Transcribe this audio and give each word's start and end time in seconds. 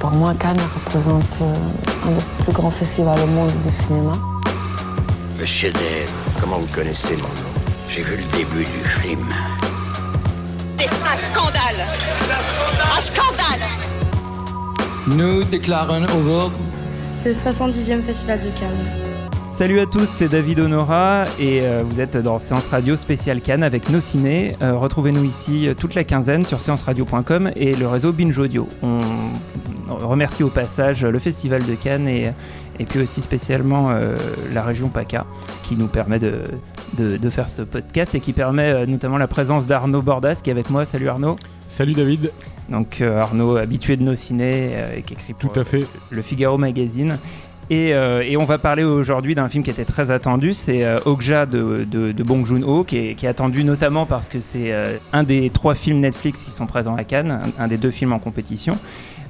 Pour 0.00 0.10
moi, 0.12 0.32
Cannes 0.34 0.56
représente 0.74 1.40
euh, 1.42 2.08
un 2.08 2.12
des 2.12 2.44
plus 2.44 2.52
grands 2.52 2.70
festivals 2.70 3.20
au 3.20 3.26
monde 3.26 3.50
du 3.62 3.70
cinéma. 3.70 4.12
Le 5.38 5.44
chef-d'œuvre, 5.44 6.12
comment 6.40 6.58
vous 6.58 6.74
connaissez 6.74 7.14
mon 7.16 7.22
nom? 7.22 7.50
J'ai 7.88 8.02
vu 8.02 8.16
le 8.16 8.36
début 8.36 8.64
du 8.64 8.88
film. 8.88 9.28
C'est 10.78 10.86
un 10.86 11.18
scandale 11.18 11.86
Un 12.80 13.02
scandale 13.02 13.68
Nous 15.06 15.44
déclarons 15.44 16.02
ouvert 16.18 16.50
Le 17.26 17.32
70e 17.32 18.00
Festival 18.02 18.38
de 18.40 18.58
Cannes. 18.58 19.30
Salut 19.52 19.80
à 19.80 19.84
tous, 19.84 20.06
c'est 20.06 20.28
David 20.28 20.60
Honora 20.60 21.24
et 21.38 21.60
euh, 21.60 21.82
vous 21.84 22.00
êtes 22.00 22.16
dans 22.16 22.38
Séance 22.38 22.66
Radio 22.68 22.96
spéciale 22.96 23.42
Cannes 23.42 23.62
avec 23.62 23.90
nos 23.90 24.00
ciné. 24.00 24.56
Euh, 24.62 24.78
Retrouvez-nous 24.78 25.24
ici 25.24 25.68
toute 25.78 25.94
la 25.94 26.04
quinzaine 26.04 26.46
sur 26.46 26.62
séanceradio.com 26.62 27.50
et 27.54 27.74
le 27.74 27.86
réseau 27.86 28.12
Binge 28.12 28.38
Audio. 28.38 28.66
On 28.82 29.00
remercie 29.96 30.42
au 30.42 30.48
passage 30.50 31.04
le 31.04 31.18
Festival 31.18 31.64
de 31.64 31.74
Cannes 31.74 32.08
et, 32.08 32.32
et 32.78 32.84
puis 32.84 33.00
aussi 33.00 33.20
spécialement 33.22 33.88
euh, 33.90 34.16
la 34.52 34.62
région 34.62 34.88
PACA 34.88 35.26
qui 35.62 35.76
nous 35.76 35.88
permet 35.88 36.18
de, 36.18 36.42
de, 36.96 37.16
de 37.16 37.30
faire 37.30 37.48
ce 37.48 37.62
podcast 37.62 38.14
et 38.14 38.20
qui 38.20 38.32
permet 38.32 38.70
euh, 38.70 38.86
notamment 38.86 39.18
la 39.18 39.28
présence 39.28 39.66
d'Arnaud 39.66 40.02
Bordas 40.02 40.40
qui 40.42 40.50
est 40.50 40.52
avec 40.52 40.70
moi. 40.70 40.84
Salut 40.84 41.08
Arnaud. 41.08 41.36
Salut 41.68 41.92
David. 41.92 42.32
Donc 42.68 43.00
euh, 43.00 43.20
Arnaud, 43.20 43.56
habitué 43.56 43.96
de 43.96 44.02
nos 44.02 44.16
ciné 44.16 44.72
et 44.96 45.02
qui 45.02 45.14
écrit 45.14 45.34
pour 45.34 45.52
Tout 45.52 45.60
à 45.60 45.64
fait. 45.64 45.84
le 46.10 46.22
Figaro 46.22 46.56
Magazine. 46.58 47.18
Et, 47.72 47.94
euh, 47.94 48.24
et 48.26 48.36
on 48.36 48.44
va 48.44 48.58
parler 48.58 48.82
aujourd'hui 48.82 49.36
d'un 49.36 49.48
film 49.48 49.62
qui 49.62 49.70
était 49.70 49.84
très 49.84 50.10
attendu, 50.10 50.54
c'est 50.54 50.84
euh, 50.84 50.98
Okja 51.04 51.46
de, 51.46 51.86
de, 51.88 52.10
de 52.10 52.22
Bong 52.24 52.44
Joon-ho, 52.44 52.82
qui 52.82 52.96
est, 52.96 53.14
qui 53.14 53.26
est 53.26 53.28
attendu 53.28 53.62
notamment 53.62 54.06
parce 54.06 54.28
que 54.28 54.40
c'est 54.40 54.72
euh, 54.72 54.98
un 55.12 55.22
des 55.22 55.50
trois 55.50 55.76
films 55.76 56.00
Netflix 56.00 56.42
qui 56.42 56.50
sont 56.50 56.66
présents 56.66 56.96
à 56.96 57.04
Cannes, 57.04 57.38
un, 57.60 57.68
des 57.68 57.76
deux 57.76 57.92
films 57.92 58.12
en 58.12 58.18
compétition, 58.18 58.76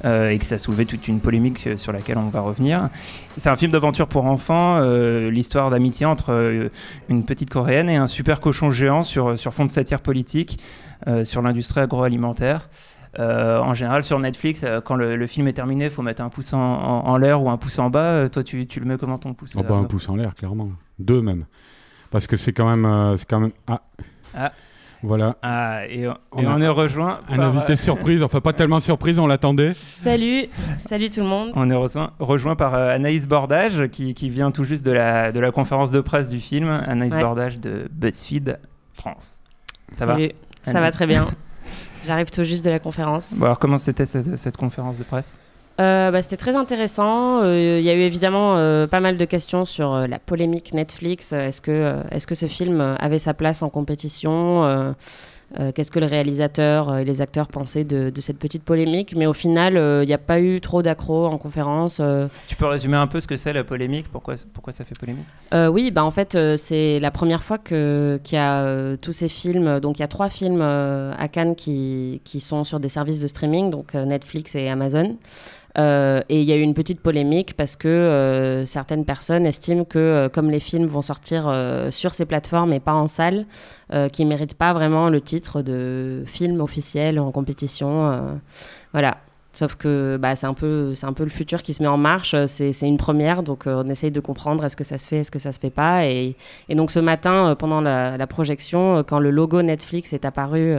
euh, 0.06 0.30
et 0.30 0.38
que 0.38 0.46
ça 0.46 0.54
a 0.54 0.58
soulevé 0.58 0.86
toute 0.86 1.06
une 1.06 1.20
polémique 1.20 1.66
euh, 1.66 1.76
sur 1.76 1.92
laquelle 1.92 2.16
on 2.16 2.30
va 2.30 2.40
revenir. 2.40 2.88
C'est 3.36 3.50
un 3.50 3.56
film 3.56 3.72
d'aventure 3.72 4.08
pour 4.08 4.24
enfants, 4.24 4.78
euh, 4.78 5.30
l'histoire 5.30 5.68
d'amitié 5.68 6.06
entre 6.06 6.32
euh, 6.32 6.70
une 7.10 7.26
petite 7.26 7.50
coréenne 7.50 7.90
et 7.90 7.96
un 7.96 8.06
super 8.06 8.40
cochon 8.40 8.70
géant 8.70 9.02
sur, 9.02 9.38
sur 9.38 9.52
fond 9.52 9.66
de 9.66 9.70
satire 9.70 10.00
politique 10.00 10.58
sur 11.24 11.40
l'industrie 11.40 11.80
agroalimentaire. 11.80 12.68
Euh, 13.18 13.58
en 13.58 13.74
général, 13.74 14.04
sur 14.04 14.18
Netflix, 14.20 14.62
euh, 14.62 14.80
quand 14.80 14.94
le, 14.94 15.16
le 15.16 15.26
film 15.26 15.48
est 15.48 15.52
terminé, 15.52 15.86
il 15.86 15.90
faut 15.90 16.02
mettre 16.02 16.22
un 16.22 16.28
pouce 16.28 16.52
en, 16.52 16.58
en- 16.60 17.06
en 17.08 17.16
l'air 17.16 17.42
ou 17.42 17.50
un 17.50 17.56
pouce 17.56 17.78
en 17.80 17.90
bas. 17.90 18.00
Euh, 18.04 18.28
toi, 18.28 18.44
tu, 18.44 18.66
tu 18.66 18.78
le 18.80 18.86
mets 18.86 18.98
comment 18.98 19.18
ton 19.18 19.34
pouce 19.34 19.52
Oh, 19.56 19.62
bah, 19.62 19.74
un 19.74 19.84
pouce 19.84 20.08
en 20.08 20.16
l'air, 20.16 20.34
clairement. 20.34 20.70
Deux 20.98 21.20
même. 21.20 21.46
Parce 22.10 22.26
que 22.26 22.36
c'est 22.36 22.52
quand 22.52 22.68
même. 22.68 22.84
euh, 22.84 23.16
c'est 23.16 23.28
quand 23.28 23.40
même... 23.40 23.52
Ah. 23.66 23.80
Ah. 24.36 24.52
Voilà. 25.02 25.36
Ah, 25.42 25.86
et, 25.88 26.06
on, 26.06 26.14
On 26.32 26.42
et 26.42 26.46
a 26.46 26.50
on 26.54 26.60
est 26.60 26.68
rejoint 26.68 27.20
Un 27.30 27.36
par, 27.36 27.46
invité 27.46 27.74
surprise, 27.74 28.22
enfin 28.22 28.42
pas 28.42 28.52
tellement 28.52 28.80
surprise, 28.80 29.18
on 29.18 29.26
l'attendait. 29.26 29.72
Salut, 29.74 30.44
salut 30.76 31.08
tout 31.08 31.20
le 31.20 31.26
monde. 31.26 31.52
On 31.54 31.70
est 31.70 31.74
rejoint, 31.74 32.10
rejoint 32.18 32.54
par 32.54 32.74
euh, 32.74 32.94
Anaïs 32.94 33.26
Bordage 33.26 33.88
qui, 33.88 34.12
qui 34.12 34.28
vient 34.28 34.50
tout 34.50 34.64
juste 34.64 34.84
de 34.84 34.90
la, 34.92 35.32
de 35.32 35.40
la 35.40 35.52
conférence 35.52 35.90
de 35.90 36.02
presse 36.02 36.28
du 36.28 36.38
film. 36.38 36.68
Anaïs 36.68 37.14
Ouais. 37.14 37.22
Bordage 37.22 37.60
de 37.60 37.88
BuzzFeed 37.90 38.58
France. 38.92 39.40
Ça 39.92 40.04
va 40.04 40.14
Salut. 40.16 40.32
Ça 40.64 40.80
va 40.82 40.92
très 40.92 41.06
bien. 41.06 41.28
J'arrive 42.06 42.30
tout 42.30 42.44
juste 42.44 42.64
de 42.64 42.70
la 42.70 42.78
conférence. 42.78 43.28
Bon, 43.34 43.44
alors, 43.44 43.58
comment 43.58 43.78
c'était 43.78 44.06
cette, 44.06 44.36
cette 44.36 44.56
conférence 44.56 44.98
de 44.98 45.04
presse? 45.04 45.36
Euh, 45.80 46.10
bah, 46.10 46.20
C'était 46.22 46.36
très 46.36 46.56
intéressant. 46.56 47.40
Euh, 47.42 47.78
Il 47.78 47.84
y 47.84 47.90
a 47.90 47.94
eu 47.94 48.00
évidemment 48.00 48.56
euh, 48.56 48.86
pas 48.86 49.00
mal 49.00 49.16
de 49.16 49.24
questions 49.24 49.64
sur 49.64 50.06
la 50.06 50.18
polémique 50.18 50.74
Netflix. 50.74 51.32
Est-ce 51.32 51.60
que, 51.60 51.70
euh, 51.70 52.02
est-ce 52.10 52.26
que 52.26 52.34
ce 52.34 52.46
film 52.46 52.80
avait 52.98 53.18
sa 53.18 53.34
place 53.34 53.62
en 53.62 53.70
compétition? 53.70 54.94
Euh, 55.58 55.60
euh, 55.60 55.72
Qu'est-ce 55.72 55.90
que 55.90 55.98
le 55.98 56.06
réalisateur 56.06 56.88
euh, 56.88 56.98
et 56.98 57.04
les 57.04 57.20
acteurs 57.20 57.48
pensaient 57.48 57.84
de, 57.84 58.10
de 58.10 58.20
cette 58.20 58.38
petite 58.38 58.62
polémique 58.62 59.14
Mais 59.16 59.26
au 59.26 59.32
final, 59.32 59.76
euh, 59.76 60.04
il 60.04 60.06
n'y 60.06 60.12
a 60.14 60.18
pas 60.18 60.40
eu 60.40 60.60
trop 60.60 60.82
d'accros 60.82 61.26
en 61.26 61.38
conférence. 61.38 61.98
euh, 62.00 62.28
Tu 62.48 62.56
peux 62.56 62.66
résumer 62.66 62.96
un 62.96 63.06
peu 63.06 63.20
ce 63.20 63.26
que 63.26 63.36
c'est 63.36 63.52
la 63.52 63.64
polémique 63.64 64.06
pourquoi, 64.10 64.34
pourquoi 64.52 64.72
ça 64.72 64.84
fait 64.84 64.98
polémique? 64.98 65.24
Euh, 65.54 65.68
oui, 65.68 65.90
bah 65.90 66.04
en 66.04 66.10
fait, 66.10 66.34
euh, 66.34 66.56
c'est 66.56 67.00
la 67.00 67.10
première 67.10 67.42
fois 67.42 67.58
qu'il 67.58 67.76
y 68.32 68.36
a 68.36 68.62
euh, 68.62 68.96
tous 69.00 69.12
ces 69.12 69.28
films. 69.28 69.80
Donc, 69.80 69.98
il 69.98 70.02
y 70.02 70.04
a 70.04 70.08
trois 70.08 70.28
films 70.28 70.60
euh, 70.62 71.12
à 71.18 71.28
Cannes 71.28 71.54
qui, 71.56 72.20
qui 72.24 72.40
sont 72.40 72.64
sur 72.64 72.78
des 72.80 72.88
services 72.88 73.20
de 73.20 73.26
streaming, 73.26 73.70
donc 73.70 73.94
euh, 73.94 74.04
Netflix 74.04 74.54
et 74.54 74.68
Amazon. 74.68 75.16
Euh, 75.78 76.22
et 76.28 76.40
il 76.40 76.48
y 76.48 76.52
a 76.52 76.56
eu 76.56 76.62
une 76.62 76.74
petite 76.74 77.00
polémique 77.00 77.56
parce 77.56 77.76
que 77.76 77.88
euh, 77.88 78.64
certaines 78.66 79.04
personnes 79.04 79.46
estiment 79.46 79.84
que, 79.84 79.98
euh, 79.98 80.28
comme 80.28 80.50
les 80.50 80.60
films 80.60 80.86
vont 80.86 81.02
sortir 81.02 81.52
sur 81.90 82.14
ces 82.14 82.26
plateformes 82.26 82.72
et 82.72 82.80
pas 82.80 82.94
en 82.94 83.08
salle, 83.08 83.46
qu'ils 84.12 84.26
ne 84.26 84.30
méritent 84.30 84.54
pas 84.54 84.72
vraiment 84.72 85.08
le 85.08 85.20
titre 85.20 85.62
de 85.62 86.22
film 86.26 86.60
officiel 86.60 87.18
en 87.18 87.30
compétition. 87.32 88.38
voilà. 88.92 89.18
Sauf 89.52 89.74
que 89.74 90.16
bah, 90.16 90.36
c'est 90.36 90.46
un, 90.46 90.54
peu- 90.54 90.94
un 91.02 91.12
peu 91.12 91.24
le 91.24 91.30
futur 91.30 91.64
qui 91.64 91.74
se 91.74 91.82
met 91.82 91.88
en 91.88 91.96
marche. 91.96 92.36
C'est 92.46 92.72
une 92.82 92.98
première, 92.98 93.42
donc 93.42 93.64
on 93.66 93.88
essaye 93.88 94.12
de 94.12 94.20
comprendre 94.20 94.64
est-ce 94.64 94.76
que 94.76 94.84
ça 94.84 94.96
se 94.96 95.08
fait, 95.08 95.18
est-ce 95.18 95.32
que 95.32 95.40
ça 95.40 95.50
se 95.50 95.58
fait 95.58 95.70
pas. 95.70 96.06
Et, 96.06 96.36
donc 96.68 96.92
ce 96.92 97.00
matin, 97.00 97.56
pendant 97.58 97.80
la, 97.80 98.26
projection, 98.28 99.02
quand 99.02 99.18
le 99.18 99.30
logo 99.30 99.62
Netflix 99.62 100.12
est 100.12 100.24
apparu 100.24 100.76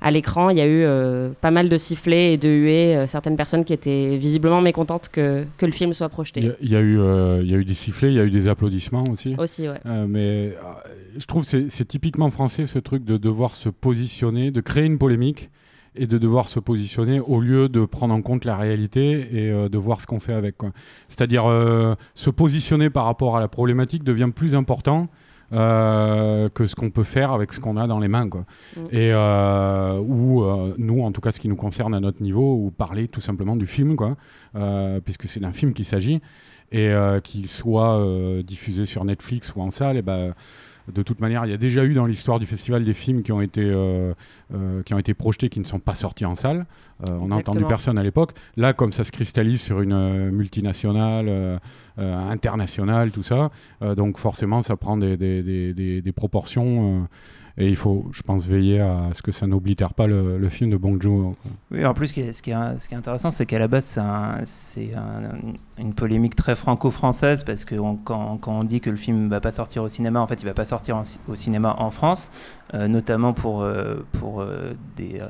à 0.00 0.10
l'écran, 0.10 0.50
il 0.50 0.58
y 0.58 0.60
a 0.60 0.66
eu 0.66 0.82
euh, 0.84 1.30
pas 1.40 1.50
mal 1.50 1.68
de 1.68 1.76
sifflets 1.78 2.34
et 2.34 2.36
de 2.36 2.48
huées. 2.48 2.96
euh, 2.96 3.06
certaines 3.06 3.36
personnes 3.36 3.64
qui 3.64 3.72
étaient 3.72 4.16
visiblement 4.16 4.60
mécontentes 4.60 5.08
que, 5.08 5.44
que 5.56 5.66
le 5.66 5.72
film 5.72 5.92
soit 5.94 6.08
projeté. 6.08 6.52
Il 6.60 6.68
y, 6.68 6.72
y 6.72 6.76
euh, 6.76 7.42
y 7.44 7.54
a 7.54 7.58
eu 7.58 7.64
des 7.64 7.74
sifflets, 7.74 8.08
il 8.08 8.14
y 8.14 8.20
a 8.20 8.24
eu 8.24 8.30
des 8.30 8.48
applaudissements 8.48 9.04
aussi. 9.10 9.34
Aussi, 9.38 9.68
ouais. 9.68 9.80
Euh, 9.86 10.06
mais 10.08 10.54
je 11.16 11.26
trouve 11.26 11.42
que 11.48 11.68
c'est- 11.68 11.84
typiquement 11.84 12.30
français 12.30 12.66
ce 12.66 12.78
truc 12.78 13.04
de 13.04 13.16
devoir 13.16 13.54
se 13.56 13.68
positionner, 13.68 14.50
de 14.50 14.60
créer 14.60 14.84
une 14.84 14.98
polémique 14.98 15.50
et 15.96 16.06
de 16.06 16.18
devoir 16.18 16.48
se 16.48 16.60
positionner 16.60 17.18
au 17.18 17.40
lieu 17.40 17.68
de 17.68 17.84
prendre 17.84 18.14
en 18.14 18.22
compte 18.22 18.44
la 18.44 18.56
réalité 18.56 19.26
et 19.32 19.50
euh, 19.50 19.68
de 19.68 19.78
voir 19.78 20.00
ce 20.00 20.06
qu'on 20.06 20.20
fait 20.20 20.34
avec. 20.34 20.56
C'est-à-dire 21.08 21.46
euh, 21.46 21.94
se 22.14 22.30
positionner 22.30 22.88
par 22.90 23.04
rapport 23.06 23.36
à 23.36 23.40
la 23.40 23.48
problématique 23.48 24.04
devient 24.04 24.30
plus 24.34 24.54
important 24.54 25.08
que 25.50 26.66
ce 26.66 26.74
qu'on 26.74 26.90
peut 26.90 27.04
faire 27.04 27.32
avec 27.32 27.52
ce 27.52 27.60
qu'on 27.60 27.76
a 27.76 27.86
dans 27.86 27.98
les 27.98 28.08
mains. 28.08 28.28
Quoi. 28.28 28.44
Mm. 28.76 28.80
Et 28.92 29.12
euh, 29.12 29.98
ou 29.98 30.42
euh, 30.42 30.74
nous, 30.78 31.02
en 31.02 31.12
tout 31.12 31.20
cas, 31.20 31.32
ce 31.32 31.40
qui 31.40 31.48
nous 31.48 31.56
concerne 31.56 31.94
à 31.94 32.00
notre 32.00 32.22
niveau, 32.22 32.54
ou 32.54 32.70
parler 32.70 33.08
tout 33.08 33.20
simplement 33.20 33.56
du 33.56 33.66
film, 33.66 33.96
quoi, 33.96 34.16
euh, 34.56 35.00
puisque 35.00 35.28
c'est 35.28 35.40
d'un 35.40 35.52
film 35.52 35.72
qu'il 35.72 35.84
s'agit 35.84 36.20
et 36.70 36.88
euh, 36.88 37.20
qu'il 37.20 37.48
soit 37.48 37.98
euh, 37.98 38.42
diffusé 38.42 38.84
sur 38.84 39.04
Netflix 39.04 39.52
ou 39.54 39.62
en 39.62 39.70
salle, 39.70 39.96
et 39.96 40.02
ben, 40.02 40.34
de 40.92 41.02
toute 41.02 41.20
manière, 41.20 41.44
il 41.44 41.50
y 41.50 41.54
a 41.54 41.58
déjà 41.58 41.84
eu 41.84 41.92
dans 41.94 42.06
l'histoire 42.06 42.38
du 42.38 42.46
festival 42.46 42.82
des 42.84 42.94
films 42.94 43.22
qui 43.22 43.32
ont 43.32 43.40
été, 43.40 43.62
euh, 43.62 44.12
euh, 44.54 44.82
qui 44.82 44.94
ont 44.94 44.98
été 44.98 45.14
projetés 45.14 45.48
qui 45.48 45.60
ne 45.60 45.64
sont 45.64 45.78
pas 45.80 45.94
sortis 45.94 46.24
en 46.24 46.34
salle. 46.34 46.66
Euh, 47.08 47.12
on 47.20 47.28
n'a 47.28 47.36
entendu 47.36 47.58
personne 47.68 47.98
à 47.98 48.02
l'époque. 48.02 48.32
Là, 48.56 48.72
comme 48.72 48.90
ça 48.92 49.04
se 49.04 49.12
cristallise 49.12 49.60
sur 49.60 49.80
une 49.80 50.30
multinationale, 50.30 51.60
internationale, 52.32 53.10
tout 53.10 53.22
ça, 53.22 53.50
donc 53.96 54.18
forcément, 54.18 54.62
ça 54.62 54.76
prend 54.76 54.96
des, 54.96 55.16
des, 55.16 55.42
des, 55.42 55.74
des- 55.74 56.02
des 56.02 56.12
proportions. 56.12 57.08
Et 57.58 57.68
il 57.68 57.76
faut, 57.76 58.06
je 58.12 58.22
pense, 58.22 58.46
veiller 58.46 58.80
à 58.80 59.10
ce 59.12 59.20
que 59.20 59.32
ça 59.32 59.46
n'oblitère 59.46 59.92
pas 59.92 60.06
le, 60.06 60.48
film 60.48 60.70
de 60.70 60.76
Bong 60.76 60.98
quoi. 61.02 61.34
Oui, 61.72 61.84
en 61.84 61.92
plus, 61.92 62.08
ce 62.08 62.42
qui 62.42 62.50
est, 62.50 62.94
intéressant, 62.94 63.30
c'est 63.30 63.46
qu'à 63.46 63.58
la 63.58 63.66
base, 63.68 63.84
c'est 63.84 64.00
un- 64.00 64.40
c'est 64.44 64.94
un- 64.94 65.38
une 65.78 65.92
polémique 65.92 66.36
très 66.36 66.54
franco-française, 66.54 67.42
parce 67.44 67.64
que 67.64 67.74
quand, 68.04 68.38
on 68.46 68.64
dit 68.64 68.80
que 68.80 68.90
le 68.90 68.96
film 68.96 69.24
ne 69.24 69.28
va 69.28 69.40
pas 69.40 69.50
sortir 69.50 69.82
au 69.82 69.88
cinéma, 69.88 70.20
en 70.20 70.26
fait, 70.26 70.40
il 70.40 70.44
ne 70.44 70.50
va 70.50 70.54
pas 70.54 70.64
sortir 70.64 71.02
au 71.28 71.34
cinéma 71.34 71.74
en 71.78 71.90
France, 71.90 72.30
notamment 72.74 73.32
pour, 73.32 73.62
euh, 73.62 74.04
pour 74.12 74.40
euh, 74.42 74.74
des 74.96 75.20
euh, 75.20 75.26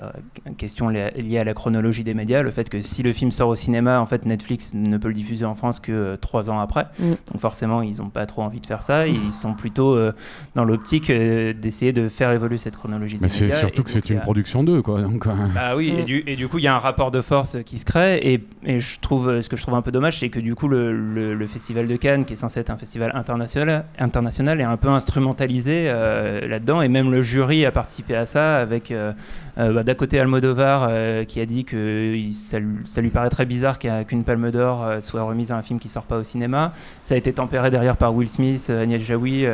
questions 0.56 0.88
li- 0.88 0.98
liées 1.16 1.38
à 1.38 1.44
la 1.44 1.54
chronologie 1.54 2.02
des 2.04 2.14
médias, 2.14 2.42
le 2.42 2.50
fait 2.50 2.68
que 2.68 2.80
si 2.80 3.02
le 3.02 3.12
film 3.12 3.30
sort 3.30 3.48
au 3.48 3.54
cinéma, 3.56 4.00
en 4.00 4.06
fait 4.06 4.26
Netflix 4.26 4.72
ne 4.74 4.96
peut 4.98 5.08
le 5.08 5.14
diffuser 5.14 5.44
en 5.44 5.54
France 5.54 5.78
que 5.80 5.92
euh, 5.92 6.16
trois 6.16 6.50
ans 6.50 6.58
après. 6.58 6.86
Mm. 6.98 7.10
Donc 7.32 7.40
forcément, 7.40 7.82
ils 7.82 7.98
n'ont 7.98 8.08
pas 8.10 8.26
trop 8.26 8.42
envie 8.42 8.60
de 8.60 8.66
faire 8.66 8.82
ça. 8.82 9.06
Ils 9.06 9.30
sont 9.32 9.54
plutôt 9.54 9.94
euh, 9.94 10.12
dans 10.54 10.64
l'optique 10.64 11.10
euh, 11.10 11.52
d'essayer 11.52 11.92
de 11.92 12.08
faire 12.08 12.32
évoluer 12.32 12.58
cette 12.58 12.76
chronologie 12.76 13.18
Mais 13.20 13.28
des 13.28 13.32
c'est 13.32 13.44
médias. 13.44 13.58
surtout 13.58 13.82
Et 13.82 13.84
que 13.84 13.92
donc, 13.92 14.02
c'est 14.06 14.10
une 14.10 14.18
a- 14.18 14.22
production 14.22 14.64
d'eux, 14.64 14.82
quoi. 14.82 15.02
Donc, 15.02 15.26
euh, 15.26 15.30
bah 15.54 15.76
oui, 15.76 15.94
et, 15.96 16.02
Mm. 16.02 16.04
du, 16.04 16.24
et 16.26 16.36
du 16.36 16.48
coup, 16.48 16.58
il 16.58 16.64
y 16.64 16.68
a 16.68 16.74
un 16.74 16.78
rapport 16.80 17.10
de 17.10 17.20
force 17.20 17.56
qui 17.64 17.78
se 17.78 17.84
crée. 17.84 18.18
Et, 18.18 18.44
et 18.64 18.80
je 18.80 18.98
trouve, 19.00 19.28
euh, 19.28 19.42
ce 19.42 19.48
que 19.48 19.56
je 19.56 19.62
trouve 19.62 19.74
un 19.74 19.82
peu 19.82 19.92
dommage, 19.92 20.18
c'est 20.18 20.28
que 20.28 20.40
du 20.40 20.54
coup, 20.54 20.66
le, 20.68 20.92
le- 20.92 21.34
le 21.34 21.46
Festival 21.46 21.86
de 21.86 21.96
Cannes, 21.96 22.24
qui 22.24 22.32
est 22.32 22.36
censé 22.36 22.58
être 22.60 22.70
un 22.70 22.76
festival 22.76 23.12
international, 23.14 23.84
international 23.98 24.60
est 24.60 24.64
un 24.64 24.76
peu 24.76 24.88
instrumentalisé 24.88 25.84
euh, 25.88 26.40
là-dedans. 26.46 26.82
Et 26.82 26.88
même 26.88 27.10
le 27.10 27.22
jury 27.28 27.64
a 27.66 27.70
participé 27.70 28.14
à 28.16 28.26
ça, 28.26 28.56
avec 28.58 28.90
euh, 28.90 29.12
euh, 29.58 29.72
bah, 29.72 29.82
d'un 29.82 29.94
côté 29.94 30.18
Almodovar, 30.20 30.86
euh, 30.90 31.24
qui 31.24 31.40
a 31.40 31.46
dit 31.46 31.64
que 31.64 32.14
il- 32.14 32.32
ça, 32.32 32.58
lui- 32.58 32.78
ça 32.84 33.00
lui 33.00 33.10
paraît 33.10 33.30
très 33.30 33.46
bizarre 33.46 33.78
qu'une 33.78 34.24
palme 34.24 34.50
d'or 34.50 34.86
soit 35.00 35.22
remise 35.22 35.52
à 35.52 35.56
un 35.56 35.62
film 35.62 35.78
qui 35.78 35.88
sort 35.88 36.04
pas 36.04 36.18
au 36.18 36.24
cinéma. 36.24 36.72
Ça 37.02 37.14
a 37.14 37.18
été 37.18 37.32
tempéré 37.32 37.70
derrière 37.70 37.96
par 37.96 38.14
Will 38.14 38.28
Smith, 38.28 38.70
Agnès 38.70 39.02
Jaoui. 39.02 39.44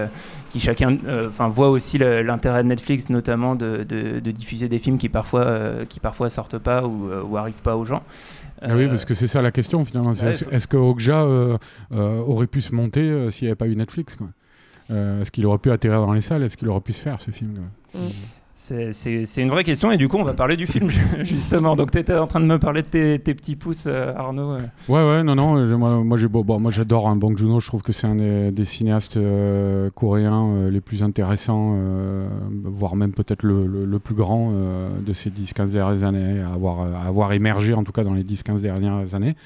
qui 0.50 0.60
chacun 0.60 0.96
enfin 1.26 1.48
voit 1.48 1.68
aussi 1.68 1.98
l'intérêt 1.98 2.62
de 2.62 2.68
Netflix 2.68 3.10
notamment 3.10 3.56
de, 3.56 3.82
de- 3.82 4.20
de 4.20 4.30
diffuser 4.30 4.68
des 4.68 4.78
films 4.78 4.98
qui 4.98 5.08
parfois 5.08 5.84
qui 5.88 5.98
parfois 5.98 6.30
sortent 6.30 6.58
pas 6.58 6.84
ou, 6.84 7.08
ou 7.28 7.36
arrivent 7.36 7.60
pas 7.62 7.76
aux 7.76 7.84
gens 7.84 8.04
Ah 8.62 8.76
oui, 8.76 8.86
parce 8.86 9.04
que 9.04 9.14
c'est 9.14 9.26
ça 9.26 9.42
la 9.42 9.50
question 9.50 9.84
finalement. 9.84 10.12
ouais, 10.12 10.28
est-ce, 10.30 10.68
que 10.68 10.76
Okja 10.76 11.22
euh, 11.22 11.58
euh, 11.92 12.18
aurait 12.20 12.46
pu 12.46 12.60
se 12.62 12.72
monter 12.72 13.00
euh, 13.00 13.32
s'il 13.32 13.46
n'y 13.46 13.50
avait 13.50 13.56
pas 13.56 13.66
eu 13.66 13.74
Netflix 13.74 14.14
quoi? 14.14 14.28
Euh, 14.90 15.20
Est-ce 15.22 15.30
qu'il 15.32 15.46
aurait 15.46 15.58
pu 15.58 15.70
atterrir 15.70 16.00
dans 16.00 16.12
les 16.12 16.20
salles? 16.20 16.42
Est-ce 16.42 16.56
qu'il 16.56 16.68
aurait 16.68 16.80
pu 16.80 16.92
se 16.92 17.00
faire 17.00 17.20
ce 17.20 17.30
film? 17.30 17.54
Quoi 17.92 18.00
c'est, 18.56 19.42
une 19.42 19.50
vraie 19.50 19.64
question 19.64 19.90
et 19.92 19.98
du 19.98 20.08
coup 20.08 20.16
on 20.16 20.24
va 20.24 20.32
parler 20.32 20.56
du 20.56 20.66
film 20.66 20.88
justement 21.22 21.76
donc 21.76 21.90
tu 21.90 21.98
étais 21.98 22.14
en 22.14 22.26
train 22.26 22.40
de 22.40 22.46
me 22.46 22.58
parler 22.58 22.80
de 22.80 22.86
tes, 22.86 23.18
tes 23.18 23.34
petits 23.34 23.56
pouces 23.56 23.84
euh, 23.86 24.14
Arnaud 24.16 24.52
euh. 24.52 24.60
Ouais, 24.88 25.06
ouais, 25.06 25.22
non, 25.22 25.34
non. 25.34 25.56
euh, 25.58 25.76
Moi, 25.76 26.16
beau- 26.28 26.44
bon, 26.44 26.70
j'adore 26.70 27.08
un 27.08 27.16
Bong 27.16 27.36
Joon-ho. 27.36 27.60
Je 27.60 27.66
trouve 27.66 27.82
que 27.82 27.92
c'est 27.92 28.06
un 28.06 28.14
des, 28.14 28.52
des 28.52 28.64
cinéastes 28.64 29.18
euh, 29.18 29.90
coréens 29.94 30.46
euh, 30.54 30.70
les 30.70 30.80
plus 30.80 31.02
intéressants, 31.02 31.74
euh, 31.76 32.26
voire 32.64 32.96
même 32.96 33.12
peut-être 33.12 33.42
le, 33.42 33.66
le- 33.66 33.84
le 33.84 33.98
plus 33.98 34.14
grand 34.14 34.52
euh, 34.54 34.88
de 35.04 35.12
ces 35.12 35.28
10-15 35.28 35.70
dernières 35.72 36.04
années, 36.04 36.40
à 36.40 36.54
avoir, 36.54 36.80
à 36.80 37.06
avoir 37.06 37.32
émergé 37.34 37.74
en 37.74 37.84
tout 37.84 37.92
cas 37.92 38.04
dans 38.04 38.14
les 38.14 38.24
10-15 38.24 38.60
dernières 38.62 39.14
années. 39.14 39.36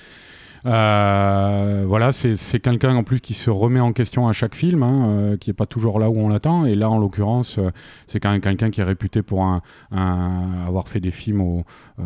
Euh, 0.66 1.84
voilà, 1.86 2.12
c'est, 2.12 2.60
quelqu'un 2.60 2.94
en 2.96 3.04
plus 3.04 3.20
qui 3.20 3.34
se 3.34 3.50
remet 3.50 3.80
en 3.80 3.92
question 3.92 4.28
à 4.28 4.32
chaque 4.32 4.54
film, 4.54 4.82
hein, 4.82 5.08
euh, 5.08 5.36
qui 5.36 5.50
est 5.50 5.54
pas 5.54 5.66
toujours 5.66 5.98
là 5.98 6.10
où 6.10 6.18
on 6.18 6.28
l'attend. 6.28 6.64
Et 6.66 6.74
là, 6.74 6.90
en 6.90 6.98
l'occurrence, 6.98 7.58
euh, 7.58 7.70
c'est 8.06 8.20
quand 8.20 8.30
même 8.30 8.40
quelqu'un 8.40 8.70
qui 8.70 8.80
est 8.80 8.84
réputé 8.84 9.22
pour 9.22 9.42
un, 9.42 9.62
un- 9.92 10.64
avoir 10.66 10.88
fait 10.88 11.00
des 11.00 11.10
films 11.10 11.40
au, 11.40 11.64
euh, 11.98 12.02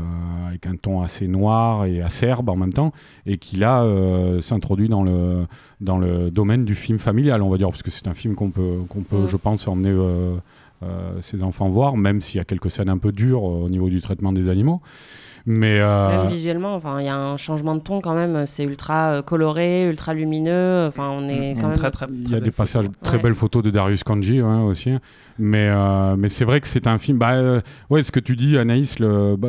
avec 0.49 0.67
un 0.67 0.77
ton 0.77 1.03
assez 1.03 1.29
noir 1.29 1.87
et 1.87 2.03
acerbe 2.03 2.49
en 2.49 2.57
même 2.57 2.73
temps, 2.73 2.93
et 3.27 3.39
qui 3.39 3.57
là 3.57 3.83
euh, 3.83 4.41
s'introduit 4.41 4.89
dans 4.89 5.03
le, 5.03 5.47
dans 5.81 5.99
le 5.99 6.31
domaine 6.31 6.65
du 6.65 6.75
film 6.75 6.99
familial, 6.99 7.43
on 7.43 7.49
va 7.51 7.59
dire, 7.59 7.71
parce 7.71 7.83
que 7.83 7.91
c'est 7.91 8.09
un 8.09 8.15
film 8.15 8.35
qu'on 8.35 8.51
peut, 8.51 8.79
qu'on 8.89 9.01
peut 9.03 9.23
Mm. 9.23 9.27
je 9.29 9.37
pense, 9.37 9.69
emmener 9.69 9.91
euh, 9.91 10.37
euh, 10.83 11.13
ses 11.21 11.43
enfants 11.43 11.69
voir, 11.69 11.97
même 11.97 12.21
s'il 12.21 12.39
y 12.39 12.41
a 12.41 12.45
quelques 12.45 12.71
scènes 12.71 12.89
un 12.89 12.99
peu 12.99 13.13
dures 13.13 13.43
au 13.45 13.69
niveau 13.69 13.89
du 13.89 14.01
traitement 14.01 14.33
des 14.33 14.49
animaux. 14.49 14.81
Mais 15.47 15.81
euh, 15.81 16.23
Même 16.23 16.29
visuellement, 16.31 16.75
enfin, 16.75 17.01
il 17.01 17.07
y 17.07 17.09
a 17.09 17.17
un 17.17 17.37
changement 17.37 17.75
de 17.75 17.81
ton 17.81 18.01
quand 18.01 18.15
même. 18.15 18.47
C'est 18.47 18.63
ultra 18.65 19.15
euh, 19.15 19.23
coloré, 19.23 19.89
ultra 19.89 20.15
lumineux. 20.15 20.87
Enfin, 20.87 21.09
on 21.11 21.29
est 21.29 21.53
Une 21.53 21.61
quand 21.61 21.69
même. 21.69 21.77
très, 21.77 21.91
très, 21.91 22.07
il 22.11 22.23
y 22.23 22.25
très 22.27 22.37
a 22.37 22.41
des 22.41 22.51
passages, 22.53 22.85
très 23.03 23.17
Ouais. 23.17 23.23
belles 23.25 23.35
photos 23.35 23.63
de 23.63 23.71
Darius 23.71 24.05
Kanji 24.05 24.39
hein, 24.39 24.63
aussi. 24.63 24.93
Mais, 25.39 25.67
euh, 25.71 26.15
mais 26.17 26.29
c'est 26.29 26.45
vrai 26.45 26.61
que 26.61 26.69
c'est 26.69 26.87
un 26.87 26.99
film. 26.99 27.19
Bah, 27.19 27.33
euh, 27.33 27.61
ouais, 27.91 28.03
ce 28.03 28.13
que 28.13 28.21
tu 28.21 28.37
dis, 28.37 28.59
Anaïs, 28.59 28.99
le, 28.99 29.35
bah, 29.37 29.49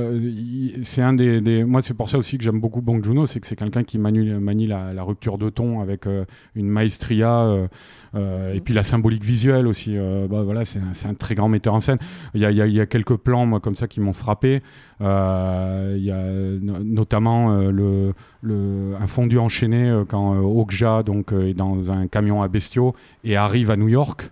c'est 0.81 1.01
un 1.01 1.13
des, 1.13 1.41
des- 1.41 1.63
Moi, 1.65 1.81
c'est 1.81 1.93
pour 1.93 2.09
ça 2.09 2.17
aussi 2.17 2.37
que 2.37 2.43
j'aime 2.43 2.59
beaucoup 2.61 2.81
Bong 2.81 3.03
Joon-ho, 3.03 3.25
c'est 3.25 3.39
que 3.41 3.45
c'est 3.47 3.57
quelqu'un 3.57 3.83
qui 3.83 3.99
manie, 3.99 4.29
manie 4.31 4.65
la, 4.65 4.93
la 4.93 5.03
rupture 5.03 5.37
de 5.37 5.49
ton 5.49 5.81
avec 5.81 6.07
euh, 6.07 6.23
une 6.55 6.69
maestria 6.69 7.31
euh, 7.41 7.67
euh, 8.15 8.53
et 8.53 8.61
puis 8.61 8.73
la 8.73 8.83
symbolique 8.83 9.23
visuelle 9.25 9.67
aussi. 9.67 9.95
euh, 9.97 10.25
bah, 10.29 10.41
voilà, 10.43 10.63
c'est 10.65 10.79
un, 11.07 11.13
très 11.13 11.35
grand 11.35 11.49
metteur 11.49 11.73
en 11.73 11.81
scène. 11.81 11.97
Il 12.33 12.41
y 12.41 12.45
a, 12.45 12.51
il 12.51 12.57
y 12.57 12.61
a- 12.61 12.65
il 12.67 12.73
y 12.73 12.79
a 12.81 12.85
quelques 12.85 13.17
plans, 13.17 13.45
moi, 13.45 13.59
comme 13.59 13.75
ça, 13.75 13.87
qui 13.87 13.99
m'ont 13.99 14.13
frappé. 14.13 14.61
Euh, 15.01 15.82
y 15.97 16.11
a 16.11 16.23
no- 16.61 16.83
notamment 16.83 17.51
euh, 17.53 17.71
le, 17.71 18.13
le, 18.41 18.93
un 19.01 19.07
fondu 19.07 19.37
enchaîné 19.37 19.89
euh, 19.89 20.03
quand 20.07 20.33
euh, 20.35 20.39
Okja 20.41 21.03
donc, 21.03 21.31
euh, 21.33 21.47
est 21.49 21.53
dans 21.53 21.91
un 21.91 22.07
camion 22.07 22.41
à 22.41 22.47
bestiaux 22.47 22.95
et 23.23 23.35
arrive 23.35 23.71
à 23.71 23.77
New 23.77 23.89
York. 23.89 24.31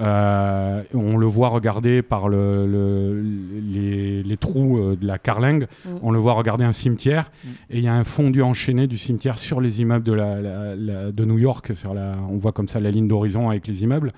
Euh, 0.00 0.82
on 0.94 1.16
le 1.16 1.26
voit 1.26 1.48
regarder 1.48 2.02
par 2.02 2.28
le, 2.28 2.66
le- 2.68 3.20
les, 3.60 4.22
les 4.22 4.36
trous 4.36 4.78
euh, 4.78 4.96
de 4.96 5.04
la 5.04 5.18
carlingue, 5.18 5.66
Mm. 5.84 5.88
on 6.02 6.12
le 6.12 6.20
voit 6.20 6.34
regarder 6.34 6.64
un 6.64 6.72
cimetière 6.72 7.32
Mm. 7.44 7.48
et 7.70 7.78
il 7.78 7.84
y 7.84 7.88
a 7.88 7.94
un 7.94 8.04
fondu 8.04 8.40
enchaîné 8.42 8.86
du 8.86 8.96
cimetière 8.96 9.38
sur 9.40 9.60
les 9.60 9.80
immeubles 9.80 10.04
de, 10.04 10.12
la, 10.12 10.40
la- 10.40 10.76
la- 10.76 11.10
de 11.10 11.24
New 11.24 11.38
York. 11.38 11.72
Sur 11.74 11.94
on 12.30 12.36
voit 12.36 12.52
comme 12.52 12.68
ça 12.68 12.78
la 12.78 12.92
ligne 12.92 13.08
d'horizon 13.08 13.50
avec 13.50 13.66
les 13.66 13.82
immeubles. 13.82 14.10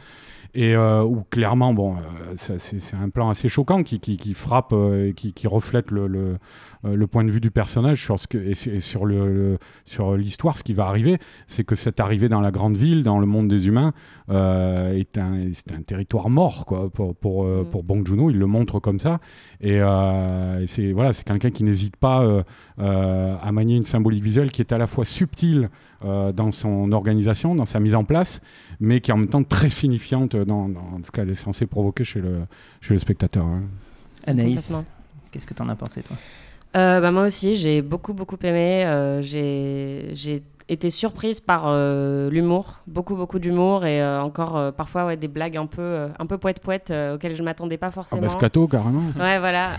Et 0.54 0.74
euh, 0.74 1.04
où 1.04 1.22
clairement, 1.30 1.72
bon, 1.74 1.94
euh, 1.96 2.34
c'est 2.36 2.96
un 2.96 3.08
plan 3.08 3.30
assez 3.30 3.48
choquant 3.48 3.82
qui, 3.84 4.00
qui, 4.00 4.16
qui 4.16 4.34
frappe 4.34 4.72
euh, 4.72 5.08
et 5.08 5.12
qui, 5.12 5.32
qui 5.32 5.46
reflète 5.46 5.90
le, 5.92 6.08
le, 6.08 6.38
le 6.82 7.06
point 7.06 7.22
de 7.24 7.30
vue 7.30 7.40
du 7.40 7.50
personnage 7.52 8.02
sur 8.02 8.18
ce 8.18 8.26
que, 8.26 8.36
et, 8.38 8.54
sur- 8.54 8.72
et 8.74 8.80
sur 8.80 9.06
le, 9.06 9.32
le- 9.32 9.58
sur 9.84 10.16
l'histoire. 10.16 10.58
Ce 10.58 10.64
qui 10.64 10.72
va 10.74 10.86
arriver, 10.86 11.18
c'est 11.46 11.62
que 11.62 11.74
cette 11.76 12.00
arrivée 12.00 12.28
dans 12.28 12.40
la 12.40 12.50
grande 12.50 12.76
ville, 12.76 13.02
dans 13.04 13.20
le 13.20 13.26
monde 13.26 13.46
des 13.48 13.68
humains, 13.68 13.92
euh, 14.30 14.92
est 14.92 15.18
un, 15.18 15.50
c'est 15.54 15.72
un 15.72 15.82
territoire 15.82 16.28
mort 16.30 16.66
quoi, 16.66 16.90
pour, 16.90 17.14
pour, 17.14 17.44
euh, 17.44 17.62
Mm. 17.62 17.70
pour 17.70 17.84
Bong 17.84 18.06
Joon-ho. 18.06 18.30
Il 18.30 18.38
le 18.38 18.46
montre 18.46 18.80
comme 18.80 18.98
ça. 18.98 19.20
Et, 19.60 19.78
euh, 19.80 20.60
et 20.62 20.66
c'est 20.66 20.92
voilà, 20.92 21.12
c'est 21.12 21.24
quelqu'un 21.24 21.50
qui 21.50 21.62
n'hésite 21.62 21.96
pas 21.96 22.26
à 22.78 23.52
manier 23.52 23.76
une 23.76 23.84
symbolique 23.84 24.24
visuelle 24.24 24.50
qui 24.50 24.62
est 24.62 24.72
à 24.72 24.78
la 24.78 24.86
fois 24.86 25.04
subtile 25.04 25.68
euh, 26.04 26.32
dans 26.32 26.50
son 26.52 26.92
organisation, 26.92 27.54
dans 27.54 27.66
sa 27.66 27.80
mise 27.80 27.94
en 27.94 28.04
place, 28.04 28.40
mais 28.80 29.00
qui 29.00 29.10
est 29.10 29.14
en 29.14 29.18
même 29.18 29.28
temps 29.28 29.44
très 29.44 29.68
signifiante 29.68 30.36
dans, 30.36 30.68
dans 30.68 30.98
ce 31.02 31.10
qu'elle 31.10 31.30
est 31.30 31.34
censée 31.34 31.66
provoquer 31.66 32.04
chez 32.04 32.20
le, 32.20 32.40
chez 32.80 32.94
le 32.94 33.00
spectateur. 33.00 33.44
hein. 33.44 33.62
Anaïs 34.26 34.72
qu'est-ce 35.30 35.46
que 35.46 35.54
t'en 35.54 35.68
as 35.68 35.76
pensé 35.76 36.02
toi? 36.02 36.16
Euh, 36.76 37.00
bah, 37.00 37.10
moi 37.10 37.26
aussi, 37.26 37.56
j'ai 37.56 37.82
beaucoup, 37.82 38.14
beaucoup 38.14 38.38
aimé. 38.42 38.84
Euh, 38.84 39.22
j'ai 39.22 40.42
été 40.70 40.88
surprise 40.90 41.40
par 41.40 41.64
euh, 41.66 42.30
l'humour, 42.30 42.78
beaucoup, 42.86 43.16
beaucoup 43.16 43.40
d'humour 43.40 43.84
et 43.84 44.00
euh, 44.00 44.22
encore 44.22 44.56
euh, 44.56 44.70
parfois 44.70 45.06
ouais, 45.06 45.16
des 45.16 45.26
blagues 45.26 45.56
un 45.56 45.66
peu, 45.66 46.06
un 46.16 46.26
peu 46.26 46.38
poète-poète 46.38 46.92
euh, 46.92 47.16
auxquelles 47.16 47.34
je 47.34 47.42
m'attendais 47.42 47.76
pas 47.76 47.88
Ah 47.88 47.90
forcément. 47.90 48.22
bah, 48.22 48.28
scato, 48.28 48.68
carrément. 48.68 49.02
Ouais, 49.18 49.40
voilà. 49.40 49.70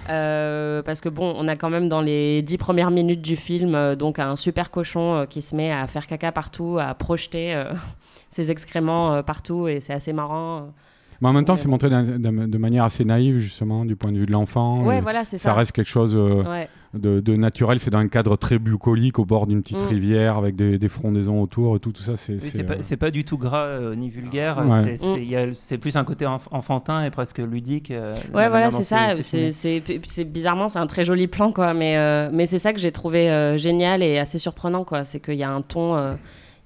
parce 0.84 1.00
que 1.00 1.08
bon, 1.08 1.34
on 1.38 1.48
a 1.48 1.56
quand 1.56 1.70
même 1.70 1.88
dans 1.88 2.02
les 2.02 2.42
dix 2.42 2.58
premières 2.58 2.92
minutes 2.92 3.22
du 3.22 3.38
film, 3.38 3.96
donc 3.96 4.20
un 4.20 4.36
super 4.36 4.70
cochon 4.70 5.26
qui 5.30 5.42
se 5.42 5.56
met 5.56 5.72
à 5.72 5.88
faire 5.88 6.08
caca 6.08 6.32
partout, 6.34 6.78
à 6.80 6.94
projeter 6.94 7.62
ses 8.32 8.52
excréments 8.52 9.24
partout, 9.24 9.68
et 9.70 9.80
c'est 9.80 9.94
assez 9.94 10.12
marrant. 10.14 10.74
Mais 11.22 11.28
en 11.28 11.34
même 11.34 11.46
temps, 11.46 11.54
Ouais. 11.54 11.60
c'est 11.60 11.68
montré 11.68 11.88
de 11.90 12.58
manière 12.58 12.84
assez 12.84 13.06
naïve, 13.06 13.38
justement, 13.38 13.86
du 13.86 13.96
point 13.96 14.12
de 14.12 14.18
vue 14.18 14.26
de 14.26 14.32
l'enfant. 14.32 14.84
Ouais, 14.84 15.02
voilà, 15.02 15.24
c'est 15.24 15.38
ça 15.38 15.50
ça. 15.50 15.54
reste 15.54 15.72
quelque 15.72 15.88
chose 15.88 16.16
euh, 16.16 16.42
Ouais. 16.44 16.68
de, 16.96 17.20
de 17.20 17.36
naturel. 17.36 17.80
C'est 17.80 17.92
dans 17.92 18.00
un 18.00 18.08
cadre 18.08 18.36
très 18.38 18.58
bucolique, 18.58 19.20
au 19.20 19.26
bord 19.26 19.46
d'une 19.46 19.62
petite 19.62 19.84
Mm. 19.84 19.88
rivière, 19.88 20.38
avec 20.38 20.56
des, 20.56 20.80
des 20.80 20.90
frondaisons 20.90 21.40
autour 21.40 21.76
et 21.76 21.80
tout. 21.80 21.92
Tout 21.92 22.02
ça, 22.02 22.16
c'est. 22.16 22.34
Oui, 22.34 22.40
c'est, 22.40 22.50
c'est 22.58 22.64
pas, 22.64 22.74
euh, 22.74 22.78
c'est 22.82 22.98
pas 22.98 23.12
du 23.12 23.24
tout 23.24 23.38
gras 23.38 23.66
euh, 23.66 23.96
ni 23.96 24.10
vulgaire 24.10 24.66
Ouais. 24.68 24.98
c'est- 24.98 24.98
c'est 24.98 25.48
Mm. 25.48 25.54
c'est 25.54 25.78
plus 25.78 25.96
un 25.96 26.04
côté 26.04 26.26
enf- 26.26 26.48
enfantin 26.50 27.04
et 27.06 27.12
presque 27.12 27.38
ludique 27.38 27.92
euh, 27.92 28.16
Ouais, 28.34 28.50
voilà, 28.50 28.72
c'est 28.72 28.82
ça. 28.84 29.10
c'est 29.22 30.26
bizarrement, 30.26 30.70
c'est 30.70 30.80
un 30.80 30.88
très 30.88 31.06
joli 31.06 31.28
plan, 31.28 31.52
quoi. 31.52 31.76
Mais, 31.76 31.98
euh, 31.98 32.30
mais 32.34 32.48
c'est 32.48 32.58
ça 32.58 32.74
que 32.74 32.80
j'ai 32.80 32.92
trouvé 32.92 33.30
euh, 33.30 33.58
génial 33.60 34.02
et 34.02 34.18
assez 34.18 34.40
surprenant, 34.40 34.84
quoi. 34.84 35.06
C'est 35.06 35.20
qu'il 35.20 35.36
y 35.36 35.44
a 35.44 35.52
un 35.52 35.62
ton, 35.62 35.96
euh, 35.96 36.14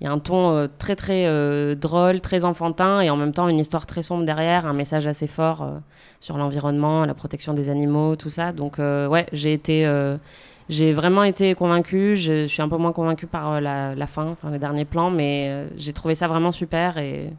il 0.02 0.04
y 0.04 0.08
a 0.08 0.12
un 0.12 0.20
ton 0.20 0.52
euh, 0.52 0.68
très 0.78 0.96
très 0.96 1.26
euh, 1.26 1.74
drôle, 1.76 2.20
très 2.20 2.44
enfantin, 2.44 3.00
et 3.00 3.10
en 3.10 3.16
même 3.16 3.32
temps 3.32 3.48
une 3.48 3.60
histoire 3.60 3.86
très 3.86 4.04
sombre 4.04 4.26
derrière, 4.26 4.66
un 4.66 4.74
message 4.74 5.08
assez 5.08 5.28
fort 5.28 5.62
euh, 5.62 5.78
sur 6.20 6.38
l'environnement, 6.38 7.06
la 7.06 7.14
protection 7.14 7.54
des 7.54 7.70
animaux, 7.70 8.16
tout 8.16 8.30
ça. 8.30 8.52
Donc 8.52 8.78
ouais, 8.80 9.26
j'ai 9.32 9.54
été, 9.54 9.88
j'ai 10.70 10.94
vraiment 10.94 11.24
été 11.24 11.54
convaincue. 11.56 12.16
Je, 12.16 12.48
suis 12.48 12.62
un 12.62 12.70
peu 12.70 12.78
moins 12.78 12.92
convaincue 12.92 13.28
par 13.28 13.62
la, 13.62 14.08
fin, 14.08 14.28
enfin 14.28 14.50
les 14.52 14.60
derniers 14.60 14.86
plans, 14.86 15.12
mais 15.12 15.68
j'ai 15.78 15.94
trouvé 15.94 16.16
ça 16.16 16.28
vraiment 16.28 16.52
super 16.52 16.98
et 16.98 17.32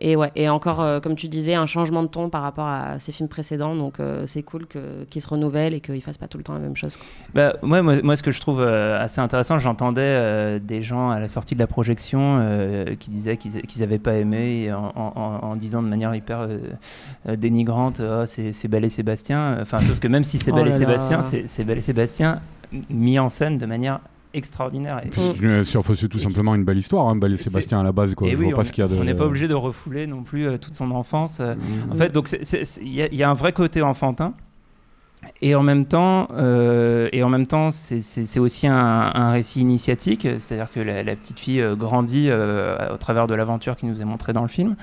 et 0.00 0.14
ouais, 0.16 0.30
et 0.36 0.48
encore, 0.48 0.80
euh, 0.80 1.00
comme 1.00 1.14
tu 1.16 1.28
disais, 1.28 1.54
un 1.54 1.66
changement 1.66 2.02
de 2.02 2.08
ton 2.08 2.28
par 2.28 2.42
rapport 2.42 2.66
à 2.66 2.98
ces 2.98 3.12
films 3.12 3.28
précédents. 3.28 3.74
Donc, 3.74 3.98
euh, 4.00 4.24
c'est 4.26 4.42
cool 4.42 4.66
qu'ils 5.10 5.22
se 5.22 5.26
renouvellent 5.26 5.74
et 5.74 5.80
qu'ils 5.80 6.02
fassent 6.02 6.18
pas 6.18 6.28
tout 6.28 6.38
le 6.38 6.44
temps 6.44 6.52
la 6.54 6.58
même 6.60 6.76
chose. 6.76 6.96
quoi. 6.96 7.06
Bah, 7.34 7.54
ouais, 7.62 7.82
moi, 7.82 8.02
moi, 8.02 8.16
ce 8.16 8.22
que 8.22 8.30
je 8.30 8.40
trouve 8.40 8.60
euh, 8.60 9.00
assez 9.02 9.20
intéressant, 9.20 9.58
j'entendais 9.58 10.60
des 10.60 10.82
gens 10.82 11.10
à 11.10 11.18
la 11.20 11.28
sortie 11.28 11.54
de 11.54 11.60
la 11.60 11.66
projection 11.66 12.44
qui 12.98 13.10
disaient 13.10 13.36
qu'ils 13.36 13.62
qu'ils 13.62 13.82
avaient 13.82 13.98
pas 13.98 14.14
aimé 14.14 14.72
en, 14.72 14.92
en- 14.94 15.12
en- 15.16 15.48
en 15.50 15.56
disant 15.56 15.82
de 15.82 15.88
manière 15.88 16.14
hyper 16.14 16.46
dénigrante 17.28 18.00
Ah, 18.00 18.26
c'est 18.26 18.52
c'est 18.52 18.68
Belle 18.68 18.84
et 18.84 18.88
Sébastien. 18.90 19.58
Enfin, 19.60 19.78
sauf 19.78 19.98
que 20.00 20.08
même 20.08 20.24
si 20.24 20.38
c'est 20.38 20.52
Oh 20.52 20.54
Belle 20.54 20.68
et 20.68 20.70
là 20.70 20.78
là. 20.78 20.86
Sébastien, 20.86 21.22
c'est 21.22 21.46
c'est 21.46 21.64
Belle 21.64 21.78
et 21.78 21.82
Sébastien 21.82 22.40
mis 22.90 23.18
en 23.18 23.28
scène 23.28 23.58
de 23.58 23.66
manière 23.66 24.00
extraordinaire. 24.36 25.00
Et, 25.04 25.08
tout 25.10 25.20
Et 25.20 26.20
simplement 26.20 26.54
une 26.54 26.64
belle 26.64 26.78
histoire, 26.78 27.06
hein, 27.08 27.16
Belle 27.16 27.32
et 27.32 27.36
C'est- 27.36 27.44
Sébastien 27.44 27.80
à 27.80 27.82
la 27.82 27.92
base. 27.92 28.14
Quoi. 28.14 28.28
et 28.28 28.32
Je 28.32 28.36
oui, 28.36 28.44
vois 28.44 28.52
on 28.54 28.56
pas 28.56 28.64
ce 28.64 28.72
qu'il 28.72 28.82
y 28.82 28.84
a 28.84 28.88
de. 28.88 28.94
on 28.94 29.04
n'est 29.04 29.14
pas 29.14 29.24
obligé 29.26 29.48
de 29.48 29.54
refouler 29.54 30.06
non 30.06 30.22
plus 30.22 30.46
euh, 30.46 30.56
toute 30.58 30.74
son 30.74 30.90
enfance. 30.90 31.38
euh, 31.40 31.54
Mm. 31.54 31.92
En 31.92 31.94
fait, 31.96 32.12
donc 32.12 32.28
il 32.82 32.92
y, 32.94 33.02
a- 33.02 33.08
il 33.10 33.16
y 33.18 33.22
a 33.22 33.30
un 33.30 33.34
vrai 33.34 33.52
côté 33.52 33.82
enfantin. 33.82 34.34
Et 35.42 35.54
en 35.56 35.62
même 35.62 35.86
temps, 35.86 36.28
euh, 36.36 37.08
et 37.12 37.22
en 37.24 37.28
même 37.28 37.46
temps, 37.48 37.70
c'est- 37.72 38.38
aussi 38.38 38.66
un, 38.68 38.76
un 38.76 39.32
récit 39.32 39.60
initiatique, 39.60 40.22
c'est-à-dire 40.38 40.70
que 40.72 40.78
la, 40.78 41.02
la 41.02 41.16
petite 41.16 41.40
fille 41.40 41.60
euh, 41.60 41.74
grandit 41.74 42.28
euh, 42.28 42.94
au 42.94 42.96
travers 42.96 43.26
de 43.26 43.34
l'aventure 43.34 43.74
qui 43.76 43.86
nous 43.86 44.00
est 44.00 44.04
montrée 44.04 44.32
dans 44.32 44.42
le 44.42 44.48
film. 44.48 44.76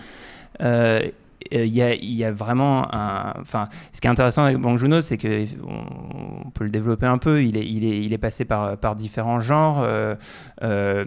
Euh, 1.53 1.65
Il 1.65 1.73
y, 1.73 1.81
a, 1.81 1.93
il 1.93 2.13
y 2.13 2.23
a 2.23 2.31
vraiment 2.31 2.87
un. 2.93 3.33
Enfin, 3.41 3.67
ce 3.91 4.01
qui 4.01 4.07
est 4.07 4.11
intéressant 4.11 4.43
avec 4.43 4.57
Bong 4.57 4.77
Joon-ho, 4.77 5.01
c'est 5.01 5.17
que 5.17 5.45
on, 5.67 6.45
on 6.45 6.49
peut 6.51 6.63
le 6.63 6.69
développer 6.69 7.05
un 7.05 7.17
peu. 7.17 7.43
Il 7.43 7.57
est, 7.57 7.65
il 7.65 7.83
est, 7.85 8.01
il 8.03 8.13
est 8.13 8.17
passé 8.17 8.45
par, 8.45 8.77
par 8.77 8.95
différents 8.95 9.39
genres. 9.39 9.81
Euh, 9.81 10.15
euh, 10.63 11.03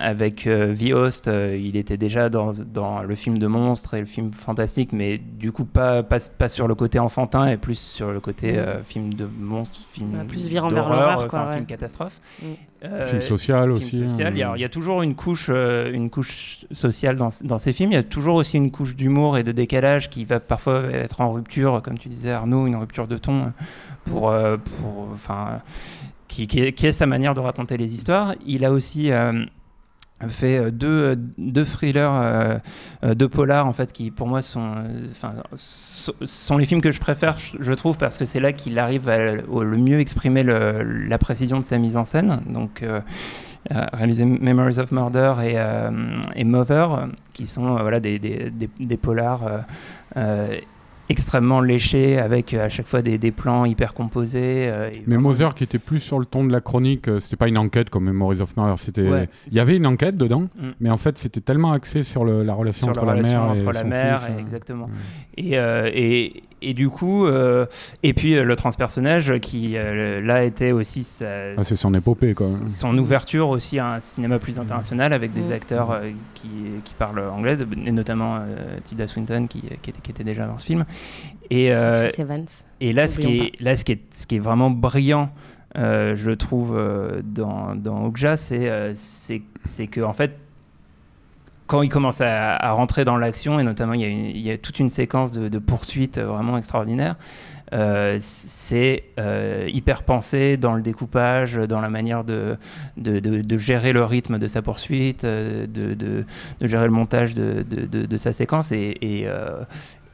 avec 0.00 0.46
euh, 0.46 0.74
The 0.74 0.92
Host, 0.92 1.28
il 1.28 1.76
était 1.76 1.96
déjà 1.96 2.28
dans, 2.28 2.52
dans 2.72 3.02
le 3.02 3.14
film 3.14 3.38
de 3.38 3.46
monstre 3.46 3.94
et 3.94 4.00
le 4.00 4.06
film 4.06 4.32
fantastique, 4.32 4.92
mais 4.92 5.18
du 5.18 5.52
coup 5.52 5.64
pas, 5.64 6.02
pas, 6.02 6.18
pas 6.38 6.48
sur 6.48 6.68
le 6.68 6.74
côté 6.74 6.98
enfantin 6.98 7.46
et 7.46 7.56
plus 7.56 7.78
sur 7.78 8.12
le 8.12 8.20
côté 8.20 8.52
Mm. 8.52 8.56
euh, 8.56 8.82
film 8.82 9.12
de 9.14 9.26
monstre, 9.38 9.78
film 9.92 10.14
Ouais, 10.18 10.24
plus 10.24 10.46
virant 10.48 10.68
vers 10.68 10.88
l'horreur, 10.88 11.28
quoi, 11.28 11.40
enfin, 11.40 11.46
ouais. 11.48 11.54
film 11.54 11.66
catastrophe. 11.66 12.20
Mm. 12.42 12.46
Euh, 12.82 13.06
Film 13.06 13.20
social 13.20 13.70
aussi, 13.72 14.08
social. 14.08 14.32
Il, 14.34 14.38
y 14.38 14.42
a, 14.42 14.50
hein. 14.50 14.54
il 14.56 14.62
y 14.62 14.64
a 14.64 14.68
toujours 14.70 15.02
une 15.02 15.14
couche, 15.14 15.48
euh, 15.50 15.92
une 15.92 16.08
couche 16.08 16.64
sociale 16.72 17.16
dans, 17.16 17.28
dans 17.44 17.58
ces 17.58 17.74
films. 17.74 17.92
Il 17.92 17.94
y 17.94 17.98
a 17.98 18.02
toujours 18.02 18.36
aussi 18.36 18.56
une 18.56 18.70
couche 18.70 18.96
d'humour 18.96 19.36
et 19.36 19.42
de 19.42 19.52
décalage 19.52 20.08
qui 20.08 20.24
va 20.24 20.40
parfois 20.40 20.84
être 20.84 21.20
en 21.20 21.32
rupture, 21.32 21.82
comme 21.82 21.98
tu 21.98 22.08
disais 22.08 22.32
Arnaud, 22.32 22.66
une 22.66 22.76
rupture 22.76 23.06
de 23.06 23.18
ton 23.18 23.52
pour, 24.04 24.30
euh, 24.30 24.56
pour, 24.56 25.08
enfin, 25.12 25.60
qui, 26.26 26.46
qui, 26.46 26.60
est, 26.60 26.72
qui 26.72 26.86
est 26.86 26.92
sa 26.92 27.04
manière 27.06 27.34
de 27.34 27.40
raconter 27.40 27.76
les 27.76 27.92
histoires. 27.92 28.34
Il 28.46 28.64
a 28.64 28.72
aussi 28.72 29.10
fait 30.28 30.58
euh, 30.58 30.70
deux, 30.70 31.16
deux 31.38 31.64
thrillers, 31.64 32.12
euh, 32.12 32.58
euh, 33.04 33.14
deux 33.14 33.28
polars 33.28 33.66
en 33.66 33.72
fait, 33.72 33.92
qui 33.92 34.10
pour 34.10 34.26
moi 34.26 34.42
sont, 34.42 34.74
euh, 34.76 35.26
sont 35.56 36.56
les 36.56 36.64
films 36.64 36.80
que 36.80 36.90
je 36.90 37.00
préfère, 37.00 37.36
je, 37.58 37.72
trouve, 37.72 37.96
parce 37.96 38.18
que 38.18 38.24
c'est 38.24 38.40
là 38.40 38.52
qu'il 38.52 38.78
arrive 38.78 39.08
à 39.08 39.18
le, 39.18 39.76
mieux 39.76 40.00
exprimer 40.00 40.42
la 40.42 41.18
précision 41.18 41.60
de 41.60 41.64
sa 41.64 41.78
mise 41.78 41.96
en 41.96 42.04
scène. 42.04 42.40
Donc 42.48 42.82
euh, 42.82 43.00
euh, 43.72 43.84
réalisé 43.92 44.24
Memories 44.24 44.78
of 44.78 44.90
Murder 44.90 45.34
et, 45.42 45.58
euh, 45.58 45.90
et 46.34 46.44
Mother, 46.44 46.92
euh, 46.92 47.06
qui 47.34 47.46
sont 47.46 47.76
euh, 47.76 47.82
voilà, 47.82 48.00
des, 48.00 48.18
des, 48.18 48.50
des, 48.50 48.96
polars 48.96 49.46
euh, 49.46 49.58
euh, 50.16 50.58
extrêmement 51.10 51.60
léchés, 51.60 52.18
avec 52.18 52.54
euh, 52.54 52.64
à 52.64 52.68
chaque 52.68 52.86
fois 52.86 53.02
des, 53.02 53.18
des 53.18 53.32
plans 53.32 53.64
hyper 53.64 53.92
composés. 53.94 54.40
euh, 54.68 54.90
Mais 55.06 55.16
vraiment- 55.16 55.28
Moser 55.30 55.48
qui 55.54 55.64
était 55.64 55.78
plus 55.78 56.00
sur 56.00 56.18
le 56.18 56.24
ton 56.24 56.44
de 56.44 56.52
la 56.52 56.60
chronique, 56.60 57.08
euh, 57.08 57.20
c'était 57.20 57.36
pas 57.36 57.48
une 57.48 57.58
enquête 57.58 57.90
comme 57.90 58.04
Memories 58.04 58.40
of 58.40 58.56
Murder, 58.56 58.74
c'était 58.78 59.08
Ouais. 59.08 59.28
il 59.48 59.54
y 59.54 59.60
avait 59.60 59.76
une 59.76 59.86
enquête 59.86 60.16
dedans, 60.16 60.42
Mm. 60.42 60.68
mais 60.80 60.90
en 60.90 60.96
fait 60.96 61.18
c'était 61.18 61.40
tellement 61.40 61.72
axé 61.72 62.02
sur 62.04 62.24
le- 62.24 62.42
la 62.44 62.54
relation 62.54 62.86
sur 62.86 62.90
entre 63.02 63.04
la 63.06 63.14
la, 63.14 63.18
relation 63.18 63.38
mère 63.44 63.54
et 63.56 63.60
entre 63.60 63.72
la 63.72 63.80
son 63.82 63.86
mère, 63.88 64.18
fils. 64.20 64.28
et 64.36 64.40
exactement. 64.40 64.86
Mm. 64.86 64.90
Et, 65.38 65.58
euh, 65.58 65.90
et, 65.92 66.42
et 66.62 66.74
du 66.74 66.90
coup, 66.90 67.26
euh, 67.26 67.64
et 68.02 68.12
puis 68.12 68.36
euh, 68.36 68.44
le 68.44 68.54
transpersonnage 68.54 69.38
qui 69.40 69.76
euh, 69.76 70.20
là 70.20 70.44
était 70.44 70.72
aussi 70.72 71.04
sa, 71.04 71.52
Ah, 71.56 71.64
c'est 71.64 71.74
son 71.76 71.92
épopée, 71.94 72.34
quoi. 72.34 72.46
son 72.68 72.96
ouverture 72.98 73.48
aussi 73.48 73.78
à 73.78 73.94
un 73.94 74.00
cinéma 74.00 74.38
plus 74.38 74.58
international 74.58 75.12
avec 75.12 75.32
des 75.32 75.48
Mm. 75.48 75.52
acteurs 75.52 75.90
euh, 75.90 76.10
qui, 76.34 76.48
qui 76.84 76.94
parlent 76.94 77.18
anglais, 77.20 77.56
notamment 77.90 78.36
euh, 78.36 78.76
Tilda 78.84 79.06
Swinton 79.06 79.46
qui, 79.48 79.62
qui, 79.82 79.90
était, 79.90 80.00
qui 80.02 80.10
était 80.10 80.24
déjà 80.24 80.46
dans 80.46 80.58
ce 80.58 80.66
film. 80.66 80.84
Et, 81.50 81.72
euh, 81.72 82.08
et 82.80 82.92
là, 82.92 83.08
ce 83.08 83.18
qui, 83.18 83.38
est, 83.38 83.60
là 83.60 83.76
ce, 83.76 83.84
qui 83.84 83.92
est, 83.92 84.00
ce 84.12 84.26
qui 84.26 84.36
est 84.36 84.40
vraiment 84.40 84.70
brillant, 84.70 85.30
euh, 85.76 86.14
je 86.16 86.30
trouve, 86.30 86.76
euh, 86.76 87.22
dans, 87.24 87.74
dans 87.74 88.04
Okja, 88.04 88.36
c'est 88.36 88.68
euh, 88.70 88.92
c'est 88.94 89.86
que, 89.88 90.00
en 90.00 90.12
fait, 90.12 90.36
quand 91.66 91.82
il 91.82 91.88
commence 91.88 92.20
à, 92.20 92.54
à 92.56 92.72
rentrer 92.72 93.04
dans 93.04 93.16
l'action, 93.16 93.60
et 93.60 93.62
notamment 93.64 93.92
il 93.94 94.00
y, 94.00 94.04
a 94.04 94.08
une- 94.08 94.24
il 94.26 94.38
y 94.40 94.50
a 94.50 94.58
toute 94.58 94.80
une 94.80 94.88
séquence 94.88 95.30
de, 95.32 95.48
de 95.48 95.58
poursuites 95.58 96.18
vraiment 96.18 96.56
extraordinaire, 96.58 97.14
euh, 97.72 98.16
c'est 98.20 99.04
euh, 99.18 99.68
hyper 99.72 100.02
pensé 100.02 100.56
dans 100.56 100.74
le 100.74 100.82
découpage, 100.82 101.54
dans 101.54 101.80
la 101.80 101.88
manière 101.90 102.24
de, 102.24 102.56
de, 102.96 103.20
de- 103.20 103.42
de 103.42 103.58
gérer 103.58 103.92
le 103.92 104.04
rythme 104.04 104.38
de 104.38 104.46
sa 104.46 104.62
poursuite, 104.62 105.24
euh, 105.24 105.66
de, 105.66 105.94
de- 105.94 106.24
de 106.60 106.66
gérer 106.66 106.84
le 106.86 106.90
montage 106.90 107.34
de, 107.34 107.62
de- 107.68 107.86
de- 107.86 108.06
de 108.06 108.16
sa 108.16 108.32
séquence. 108.32 108.72
Et, 108.72 108.96
et, 109.02 109.22
euh, 109.26 109.62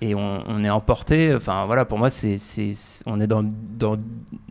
et 0.02 0.14
on, 0.14 0.42
on 0.46 0.62
est 0.64 0.70
emporté. 0.70 1.34
Enfin 1.34 1.64
voilà, 1.66 1.84
pour 1.84 1.98
moi, 1.98 2.10
c'est, 2.10 2.36
c'est, 2.38 2.74
c'est- 2.74 3.02
on 3.06 3.18
est 3.20 3.26
dans, 3.26 3.42
dans, 3.78 3.96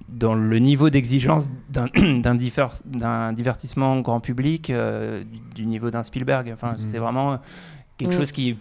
dans 0.10 0.34
le 0.34 0.58
niveau 0.60 0.90
d'exigence 0.90 1.50
d'un, 1.70 1.86
d'un, 2.22 2.34
differ- 2.36 2.82
d'un 2.86 3.34
divertissement 3.34 4.00
grand 4.00 4.20
public 4.20 4.70
euh, 4.72 5.24
du, 5.24 5.40
du 5.64 5.66
niveau 5.68 5.92
d'un 5.92 6.04
Spielberg. 6.04 6.50
Enfin, 6.54 6.72
Mhm. 6.74 6.80
c'est 6.80 6.98
vraiment 6.98 7.38
quelque 7.98 8.14
chose 8.16 8.32
qui, 8.32 8.58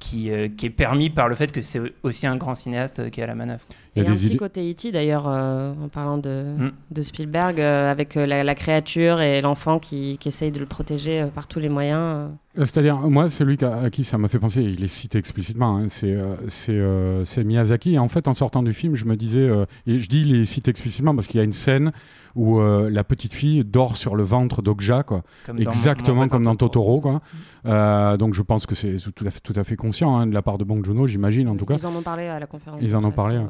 qui, 0.00 0.30
euh, 0.32 0.48
qui 0.48 0.66
est 0.66 0.70
permis 0.70 1.10
par 1.10 1.28
le 1.28 1.36
fait 1.36 1.52
que 1.52 1.62
c'est 1.62 1.80
aussi 2.02 2.26
un 2.26 2.36
grand 2.36 2.54
cinéaste 2.56 3.10
qui 3.10 3.20
est 3.20 3.22
à 3.22 3.26
la 3.28 3.34
manœuvre. 3.36 3.60
Il 3.94 4.02
y 4.02 4.04
Et 4.04 4.08
a 4.08 4.10
un 4.10 4.12
des 4.14 4.18
petit 4.18 4.26
idées. 4.28 4.36
côté 4.36 4.70
E.T. 4.70 4.90
d'ailleurs, 4.92 5.26
euh, 5.28 5.72
en 5.84 5.88
parlant 5.88 6.18
de, 6.18 6.44
Mm. 6.58 6.70
de 6.90 7.02
Spielberg, 7.02 7.60
euh, 7.60 7.90
avec 7.90 8.16
euh, 8.16 8.26
la, 8.26 8.42
la 8.42 8.54
créature 8.54 9.20
et 9.20 9.40
l'enfant 9.40 9.78
qui, 9.78 10.16
qui 10.18 10.28
essaye 10.28 10.50
de 10.50 10.58
le 10.58 10.66
protéger 10.66 11.20
euh, 11.22 11.26
par 11.26 11.46
tous 11.46 11.60
les 11.60 11.68
moyens. 11.68 12.28
Euh. 12.60 12.64
C'est-à-dire, 12.64 12.96
moi, 12.98 13.28
celui 13.28 13.56
à 13.64 13.90
qui 13.90 14.04
ça 14.04 14.18
m'a 14.18 14.28
fait 14.28 14.38
penser, 14.38 14.62
il 14.62 14.84
est 14.84 14.88
cité 14.88 15.18
explicitement, 15.18 15.76
hein, 15.78 15.88
c'est 15.88 16.14
euh, 16.14 16.36
c'est, 16.48 16.72
euh, 16.72 17.24
c'est 17.24 17.44
Miyazaki. 17.44 17.94
Et 17.94 17.98
en 17.98 18.08
fait, 18.08 18.28
en 18.28 18.34
sortant 18.34 18.62
du 18.62 18.72
film, 18.72 18.94
je 18.94 19.04
me 19.04 19.16
disais, 19.16 19.40
euh, 19.40 19.64
et 19.86 19.98
je 19.98 20.08
dis 20.08 20.22
il 20.22 20.40
est 20.40 20.44
cité 20.44 20.70
explicitement 20.70 21.14
parce 21.14 21.26
qu'il 21.26 21.38
y 21.38 21.40
a 21.40 21.44
une 21.44 21.52
scène 21.52 21.92
où 22.36 22.60
la 22.60 23.02
petite 23.02 23.34
fille 23.34 23.64
dort 23.64 23.96
sur 23.96 24.14
le 24.14 24.22
ventre 24.22 24.62
d'Okja, 24.62 25.02
quoi. 25.02 25.24
Comme 25.46 25.58
Exactement 25.58 26.28
comme 26.28 26.44
dans 26.44 26.54
Totoro, 26.54 27.00
quoi. 27.00 27.22
Euh, 27.66 28.16
donc 28.16 28.34
je 28.34 28.42
pense 28.42 28.66
que 28.66 28.76
c'est 28.76 28.94
tout 29.12 29.26
à 29.26 29.30
fait, 29.30 29.40
tout 29.40 29.52
à 29.56 29.64
fait 29.64 29.74
conscient 29.74 30.16
hein, 30.16 30.28
de 30.28 30.32
la 30.32 30.40
part 30.40 30.56
de 30.56 30.62
Bong 30.62 30.84
Joon-ho, 30.84 31.08
j'imagine 31.08 31.48
en 31.48 31.56
tout 31.56 31.66
cas. 31.66 31.74
Ils 31.74 31.86
en 31.86 31.96
ont 31.96 32.02
parlé 32.02 32.28
à 32.28 32.38
la 32.38 32.46
conférence. 32.46 32.78
Ils 32.82 32.94
en 32.94 33.02
ont 33.02 33.10
parlé, 33.10 33.38
ouais. 33.38 33.46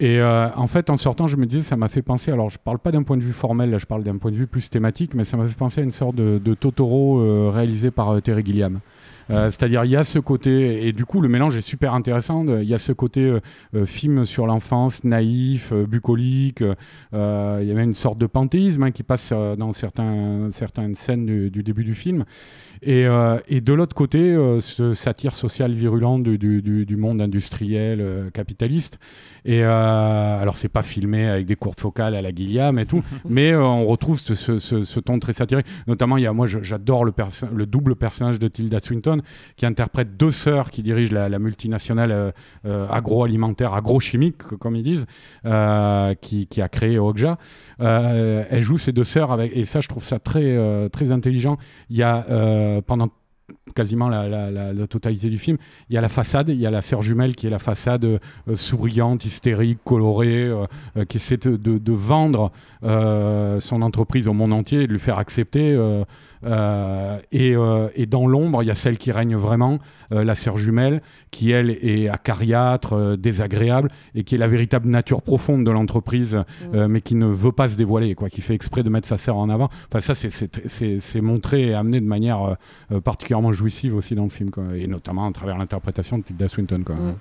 Et 0.00 0.20
en 0.20 0.66
fait, 0.66 0.90
en 0.90 0.96
sortant, 0.96 1.28
je 1.28 1.36
me 1.36 1.46
disais, 1.46 1.62
ça 1.62 1.76
m'a 1.76 1.88
fait 1.88 2.02
penser. 2.02 2.32
Alors, 2.32 2.50
je 2.50 2.58
parle 2.58 2.80
pas 2.80 2.90
d'un 2.90 3.04
point 3.04 3.16
de 3.16 3.22
vue 3.22 3.32
formel, 3.32 3.70
là, 3.70 3.78
je 3.78 3.86
parle 3.86 4.02
d'un 4.02 4.18
point 4.18 4.32
de 4.32 4.36
vue 4.36 4.48
plus 4.48 4.68
thématique, 4.68 5.14
mais 5.14 5.24
ça 5.24 5.36
m'a 5.36 5.46
fait 5.46 5.54
penser 5.56 5.80
à 5.80 5.84
une 5.84 5.92
sorte 5.92 6.16
de, 6.16 6.40
de 6.44 6.54
Totoro 6.54 7.50
réalisé 7.52 7.92
par 7.92 8.20
Terry 8.20 8.44
Gilliam. 8.44 8.53
Gilliam. 8.54 8.80
Euh, 9.30 9.50
C'est-à-dire, 9.50 9.84
il 9.84 9.90
y 9.90 9.96
a 9.96 10.04
ce 10.04 10.18
côté, 10.18 10.86
et 10.86 10.92
du 10.92 11.04
coup, 11.04 11.20
le 11.20 11.28
mélange 11.28 11.56
est 11.56 11.60
super 11.62 11.94
intéressant. 11.94 12.44
Il 12.46 12.68
y 12.68 12.74
a 12.74 12.78
ce 12.78 12.92
côté 12.92 13.20
euh, 13.22 13.40
euh, 13.74 13.86
film 13.86 14.24
sur 14.24 14.46
l'enfance, 14.46 15.04
naïf, 15.04 15.72
bucolique. 15.72 16.60
il 17.12 17.16
y 17.16 17.70
a 17.70 17.74
même 17.74 17.88
une 17.88 17.94
sorte 17.94 18.18
de 18.18 18.26
panthéisme 18.26 18.82
hein, 18.84 18.90
qui 18.90 19.02
passe 19.02 19.32
dans 19.58 19.72
certains, 19.72 20.48
certaines 20.50 20.94
scènes 20.94 21.26
du, 21.26 21.50
du 21.50 21.62
début 21.62 21.84
du 21.84 21.94
film. 21.94 22.24
Et, 22.82 23.06
et 23.48 23.60
de 23.62 23.72
l'autre 23.72 23.94
côté, 23.94 24.36
ce 24.60 24.92
satire 24.92 25.34
social 25.34 25.72
virulent 25.72 26.18
du, 26.18 26.36
du- 26.36 26.60
du- 26.60 26.84
du 26.84 26.96
monde 26.96 27.20
industriel 27.22 28.30
capitaliste. 28.34 28.98
Et 29.46 29.62
alors, 29.62 30.56
c'est 30.56 30.68
pas 30.68 30.82
filmé 30.82 31.26
avec 31.26 31.46
des 31.46 31.56
courtes 31.56 31.80
focales 31.80 32.14
à 32.14 32.20
la 32.22 32.30
Gilliam 32.30 32.78
et 32.78 32.84
tout, 32.84 33.02
mais 33.28 33.54
on 33.54 33.86
retrouve 33.86 34.18
ce, 34.18 34.34
ce- 34.34 34.58
ce- 34.58 34.82
ce 34.82 35.00
ton 35.00 35.18
très 35.18 35.32
satirique. 35.32 35.66
Notamment, 35.86 36.16
il 36.18 36.24
y 36.24 36.26
a, 36.26 36.32
moi, 36.32 36.46
j'adore 36.46 37.04
le 37.04 37.66
double 37.66 37.96
personnage 37.96 38.38
de 38.38 38.48
Tilda 38.48 38.80
Swinton 38.80 39.13
qui 39.56 39.66
interprète 39.66 40.16
deux 40.16 40.30
sœurs 40.30 40.70
qui 40.70 40.82
dirigent 40.82 41.14
la, 41.14 41.38
multinationale 41.38 42.12
euh, 42.12 42.30
euh, 42.66 42.86
agroalimentaire, 42.88 43.74
agrochimique, 43.74 44.42
comme 44.42 44.76
ils 44.76 44.82
disent, 44.82 45.06
euh, 45.44 46.14
qui, 46.14 46.48
a 46.60 46.68
créé 46.68 46.98
Okja. 46.98 47.38
Elle 47.78 48.62
joue 48.62 48.78
ces 48.78 48.92
deux 48.92 49.04
sœurs 49.04 49.40
et 49.40 49.64
ça, 49.64 49.80
je 49.80 49.88
trouve 49.88 50.04
ça 50.04 50.18
très, 50.18 50.88
très 50.90 51.12
intelligent. 51.12 51.58
Il 51.90 51.96
y 51.96 52.02
a 52.02 52.82
pendant 52.86 53.08
quasiment 53.74 54.08
la, 54.08 54.28
la- 54.28 54.50
la- 54.50 54.72
la 54.72 54.86
totalité 54.86 55.28
du 55.30 55.38
film. 55.38 55.56
Il 55.90 55.94
y 55.94 55.98
a 55.98 56.00
la 56.00 56.08
façade, 56.08 56.48
il 56.48 56.56
y 56.60 56.66
a 56.66 56.70
la 56.70 56.82
sœur 56.82 57.02
jumelle 57.02 57.34
qui 57.34 57.46
est 57.46 57.50
la 57.50 57.58
façade 57.58 58.04
euh, 58.04 58.18
souriante, 58.54 59.24
hystérique, 59.24 59.78
colorée, 59.84 60.44
euh, 60.44 60.64
euh, 60.96 61.04
qui 61.04 61.16
essaie 61.18 61.36
de, 61.36 61.56
de- 61.56 61.78
de 61.78 61.92
vendre 61.92 62.52
son 63.60 63.80
entreprise 63.82 64.28
au 64.28 64.34
monde 64.34 64.52
entier 64.52 64.82
et 64.82 64.86
de 64.86 64.92
lui 64.92 64.98
faire 64.98 65.18
accepter. 65.18 65.74
et, 67.32 67.54
et 67.94 68.06
dans 68.06 68.26
l'ombre, 68.26 68.62
il 68.62 68.66
y 68.66 68.70
a 68.70 68.74
celle 68.74 68.98
qui 68.98 69.10
règne 69.12 69.36
vraiment, 69.36 69.78
la 70.10 70.34
sœur 70.34 70.56
jumelle, 70.58 71.00
qui 71.30 71.50
elle 71.50 71.70
est 71.70 72.08
acariâtre, 72.08 73.16
désagréable, 73.16 73.88
et 74.14 74.22
qui 74.22 74.34
est 74.34 74.38
la 74.38 74.46
véritable 74.46 74.88
nature 74.88 75.22
profonde 75.22 75.64
de 75.64 75.70
l'entreprise, 75.70 76.38
euh, 76.74 76.86
mais 76.88 77.00
qui 77.00 77.14
ne 77.14 77.26
veut 77.26 77.52
pas 77.52 77.68
se 77.68 77.76
dévoiler, 77.76 78.14
quoi, 78.14 78.28
qui 78.28 78.40
fait 78.42 78.54
exprès 78.54 78.82
de 78.82 78.90
mettre 78.90 79.08
sa 79.08 79.16
sœur 79.16 79.36
en 79.36 79.48
avant. 79.48 79.70
Enfin, 79.88 80.00
ça, 80.00 80.14
c'est- 80.14 81.20
montré 81.22 81.68
et 81.68 81.74
amené 81.74 82.00
de 82.00 82.06
manière 82.06 82.56
particulièrement 83.02 83.52
jouissive 83.64 83.94
aussi 83.96 84.14
dans 84.14 84.24
le 84.24 84.30
film, 84.30 84.50
quoi, 84.50 84.64
et 84.76 84.86
notamment 84.86 85.26
à 85.26 85.32
travers 85.32 85.56
l'interprétation 85.56 86.18
de 86.18 86.22
Tilda 86.24 86.48
Swinton. 86.48 86.82
Quoi. 86.84 86.96
Mm. 86.96 87.16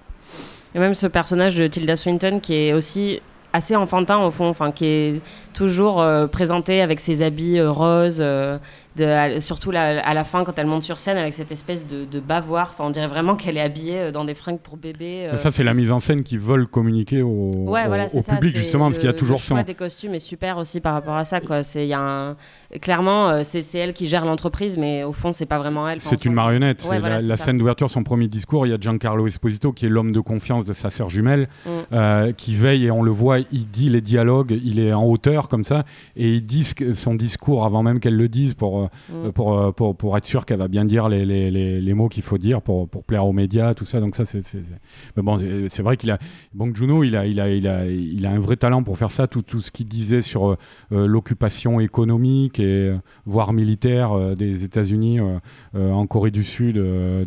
Et 0.76 0.80
même 0.80 0.94
ce 0.94 1.08
personnage 1.08 1.56
de 1.56 1.68
Tilda 1.68 1.96
Swinton 1.96 2.40
qui 2.42 2.54
est 2.56 2.74
aussi 2.74 3.22
assez 3.56 3.76
enfantin 3.76 4.18
au 4.18 4.32
fond, 4.32 4.48
enfin 4.48 4.72
qui 4.72 4.86
est 4.86 5.22
toujours 5.54 6.02
euh, 6.02 6.26
présenté 6.26 6.82
avec 6.82 7.00
ses 7.00 7.22
habits 7.22 7.60
euh, 7.60 7.70
roses, 7.70 8.18
euh, 8.20 8.58
de, 8.96 9.06
à- 9.06 9.40
surtout 9.40 9.70
la- 9.70 10.04
à 10.04 10.14
la 10.16 10.24
fin 10.24 10.44
quand 10.44 10.58
elle 10.58 10.66
monte 10.66 10.82
sur 10.82 10.98
scène 11.00 11.18
avec 11.18 11.34
cette 11.36 11.52
espèce 11.52 11.86
de, 11.86 12.04
de 12.06 12.20
bavoir. 12.20 12.72
Enfin, 12.74 12.86
on 12.86 12.90
dirait 12.90 13.06
vraiment 13.08 13.36
qu'elle 13.36 13.58
est 13.58 13.62
habillée 13.62 14.12
dans 14.12 14.26
des 14.26 14.34
fringues 14.34 14.58
pour 14.58 14.76
bébé. 14.78 15.30
Ça, 15.38 15.52
c'est 15.52 15.64
la 15.64 15.76
mise 15.76 15.92
en 15.92 16.00
scène 16.00 16.24
qu'ils 16.24 16.40
veulent 16.40 16.66
communiquer 16.68 17.22
au, 17.22 17.52
Ouais, 17.68 17.84
au- 17.86 17.88
voilà, 17.90 18.06
au 18.06 18.10
c'est 18.10 18.24
ça. 18.24 18.34
public, 18.34 18.56
justement, 18.56 18.86
parce 18.86 18.98
qu'il 18.98 19.06
y 19.06 19.10
a 19.10 19.14
toujours 19.14 19.38
le 19.38 19.44
choix 19.44 19.60
son. 19.60 19.64
des 19.64 19.76
costumes 19.76 20.16
est 20.16 20.20
super 20.20 20.58
aussi 20.58 20.80
par 20.82 20.94
rapport 20.96 21.16
à 21.16 21.24
ça. 21.24 21.40
Quoi. 21.40 21.62
C'est, 21.62 21.86
il 21.86 21.90
y 21.90 21.94
a 21.94 22.00
un... 22.02 22.36
Clairement, 22.82 23.30
euh, 23.30 23.42
c'est, 23.44 23.64
elle 23.78 23.94
qui 23.94 24.08
gère 24.08 24.26
l'entreprise, 24.26 24.78
mais 24.78 25.04
au 25.04 25.14
fond, 25.14 25.32
c'est 25.32 25.46
pas 25.46 25.58
vraiment 25.60 25.88
elle. 25.88 26.00
C'est 26.00 26.26
une 26.26 26.34
marionnette. 26.34 26.82
Ouais, 26.84 26.90
c'est 26.92 27.00
voilà, 27.00 27.20
la, 27.20 27.38
scène 27.38 27.58
d'ouverture, 27.58 27.90
son 27.90 28.04
premier 28.04 28.28
discours. 28.28 28.66
Il 28.66 28.70
y 28.70 28.74
a 28.74 28.78
Giancarlo 28.80 29.28
Esposito, 29.28 29.72
qui 29.74 29.86
est 29.86 29.90
l'homme 29.90 30.12
de 30.12 30.20
confiance 30.20 30.66
de 30.66 30.74
sa 30.74 30.90
sœur 30.90 31.10
jumelle, 31.10 31.48
Mm. 31.66 31.70
euh, 31.94 32.32
qui 32.32 32.56
veille 32.56 32.86
et 32.86 32.92
on 32.92 33.04
le 33.04 33.12
voit, 33.12 33.40
il 33.52 33.68
dit 33.70 33.90
les 33.90 34.02
dialogues, 34.02 34.58
il 34.64 34.80
est 34.80 34.94
en 34.94 35.04
hauteur 35.06 35.48
comme 35.50 35.64
ça, 35.64 35.84
et 36.16 36.34
il 36.34 36.44
dit 36.44 36.68
son 36.94 37.16
discours 37.16 37.66
avant 37.66 37.84
même 37.84 38.00
qu'elle 38.00 38.16
le 38.18 38.28
dise 38.30 38.54
pour, 38.54 38.84
euh, 38.84 38.88
Mm. 39.28 39.32
pour, 39.32 39.74
pour, 39.76 39.96
pour 39.96 40.18
être 40.18 40.26
sûr 40.26 40.46
qu'elle 40.46 40.60
va 40.60 40.68
bien 40.68 40.86
dire 40.86 41.10
les, 41.10 41.26
les, 41.26 41.52
les, 41.52 41.80
les 41.82 41.94
mots 41.94 42.10
qu'il 42.10 42.24
faut 42.24 42.38
dire 42.38 42.62
pour, 42.62 42.88
pour 42.90 43.04
plaire 43.04 43.26
aux 43.26 43.34
médias, 43.34 43.74
tout 43.74 43.86
ça. 43.86 44.00
Donc 44.00 44.16
ça, 44.16 44.26
c'est. 44.26 44.42
bon, 45.18 45.38
c'est 45.68 45.84
vrai 45.84 45.98
qu'il 45.98 46.12
a. 46.12 46.18
Bong 46.54 46.76
Joon-ho, 46.76 47.04
il 47.04 47.16
a, 47.16 47.26
il, 47.26 47.40
a, 47.40 47.50
il, 47.50 47.68
a, 47.68 47.86
il 47.86 48.26
a 48.26 48.32
un 48.32 48.40
vrai 48.40 48.56
talent 48.56 48.84
pour 48.84 48.98
faire 48.98 49.12
ça. 49.12 49.28
Tout, 49.28 49.42
tout 49.42 49.62
ce 49.62 49.72
qu'il 49.72 49.86
disait 49.86 50.22
sur 50.22 50.52
euh, 50.52 50.58
l'occupation 50.92 51.80
économique 51.80 52.60
et 52.60 52.63
euh, 52.64 52.98
voire 53.26 53.54
militaire 53.54 54.12
euh, 54.14 54.36
des 54.36 54.64
États-Unis 54.64 55.20
euh, 55.20 55.92
en 55.92 56.06
Corée 56.08 56.32
du 56.32 56.44
Sud 56.44 56.78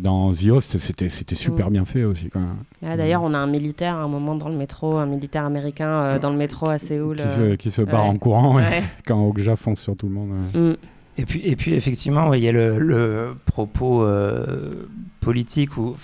dans 0.01 0.31
The 0.31 0.47
Host, 0.49 0.77
c'était 0.77 1.09
c'était 1.09 1.35
super 1.35 1.71
bien 1.71 1.85
fait 1.85 2.03
aussi. 2.03 2.29
Quand 2.29 2.39
même. 2.39 2.97
D'ailleurs, 2.97 3.23
on 3.23 3.33
a 3.33 3.37
un 3.37 3.47
militaire 3.47 3.95
à 3.95 4.03
un 4.03 4.07
moment 4.07 4.35
dans 4.35 4.49
le 4.49 4.57
métro, 4.57 4.97
un 4.97 5.05
militaire 5.05 5.45
américain 5.45 6.17
dans 6.19 6.29
le 6.29 6.37
métro 6.37 6.69
à 6.69 6.77
Séoul. 6.77 7.17
Qui, 7.17 7.29
se, 7.29 7.55
qui 7.55 7.71
se 7.71 7.81
barre 7.81 8.05
ouais. 8.05 8.11
en 8.11 8.17
courant 8.17 8.55
ouais, 8.55 8.83
quand 9.05 9.25
Okja 9.27 9.55
fonce 9.55 9.81
sur 9.81 9.95
tout 9.95 10.07
le 10.07 10.13
monde. 10.13 10.29
ouais. 10.53 10.77
Et 11.19 11.25
puis, 11.25 11.41
et 11.43 11.55
puis 11.55 11.73
effectivement, 11.73 12.31
il 12.35 12.43
y 12.43 12.47
a 12.47 12.51
le, 12.51 13.35
propos 13.45 14.03
euh, 14.03 14.87
politique, 15.19 15.75
ou, 15.77 15.95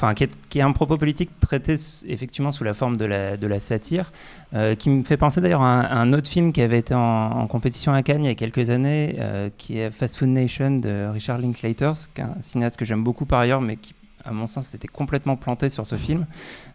qui 0.49 0.57
est, 0.57 0.61
un 0.61 0.71
propos 0.71 0.97
politique 0.97 1.29
traité 1.39 1.75
effectivement 2.07 2.49
sous 2.49 2.63
la 2.63 2.73
forme 2.73 2.97
de 2.97 3.05
la, 3.05 3.59
satire, 3.59 4.11
euh, 4.55 4.73
qui 4.73 4.89
me 4.89 5.03
fait 5.03 5.17
penser 5.17 5.39
d'ailleurs 5.39 5.61
à, 5.61 5.93
un- 5.93 6.13
autre 6.13 6.27
film 6.27 6.51
qui 6.51 6.61
avait 6.61 6.79
été 6.79 6.95
en, 6.95 7.45
compétition 7.47 7.93
à 7.93 8.01
Cannes 8.01 8.23
il 8.23 8.27
y 8.27 8.31
a 8.31 8.35
quelques 8.35 8.71
années, 8.71 9.15
euh, 9.19 9.49
qui 9.55 9.77
est 9.77 9.91
Fast 9.91 10.17
Food 10.17 10.29
Nation 10.29 10.79
de 10.79 11.07
Richard 11.13 11.37
Linklater, 11.37 11.93
qui 12.15 12.21
est 12.21 12.23
un 12.23 12.41
cinéaste 12.41 12.77
que 12.77 12.85
j'aime 12.85 13.03
beaucoup 13.03 13.25
par 13.25 13.39
ailleurs, 13.39 13.61
mais 13.61 13.75
qui, 13.75 13.93
à 14.25 14.31
mon 14.31 14.47
sens, 14.47 14.67
s'était 14.67 14.87
complètement 14.87 15.35
planté 15.35 15.69
sur 15.69 15.85
ce 15.85 15.95
film, 15.95 16.25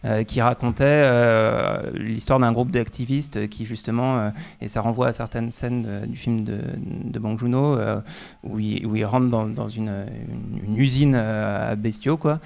euh, 0.04 0.22
qui 0.22 0.40
racontait 0.40 0.84
euh, 0.84 1.90
l'histoire 1.94 2.38
d'un 2.38 2.52
groupe 2.52 2.70
d'activistes 2.70 3.48
qui 3.48 3.64
justement, 3.64 4.18
euh, 4.18 4.30
et 4.60 4.68
ça 4.68 4.80
renvoie 4.80 5.08
à 5.08 5.12
certaines 5.12 5.50
scènes 5.50 6.06
du 6.06 6.16
film 6.16 6.44
de, 6.44 6.58
de 7.04 7.18
Bong 7.18 7.38
Joon-ho, 7.38 7.78
où, 8.44 8.58
il, 8.58 8.86
où 8.86 8.96
il 8.96 9.04
rentre 9.04 9.28
dans, 9.28 9.68
une, 9.68 10.06
usine 10.76 11.14
à 11.14 11.74
bestiaux, 11.74 12.16
quoi, 12.16 12.40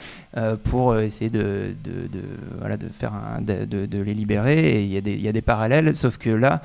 pour 0.65 0.99
essayer 0.99 1.31
de, 1.31 1.75
de, 1.83 2.21
voilà, 2.59 2.77
de, 2.77 2.89
faire 2.89 3.13
un, 3.15 3.41
de, 3.41 4.03
les 4.03 4.15
libérer. 4.15 4.59
Et 4.59 4.85
il 4.85 5.09
y, 5.09 5.23
y 5.23 5.29
a 5.29 5.33
des 5.33 5.43
parallèles, 5.43 5.97
sauf 5.97 6.19
que 6.19 6.31
là, 6.31 6.63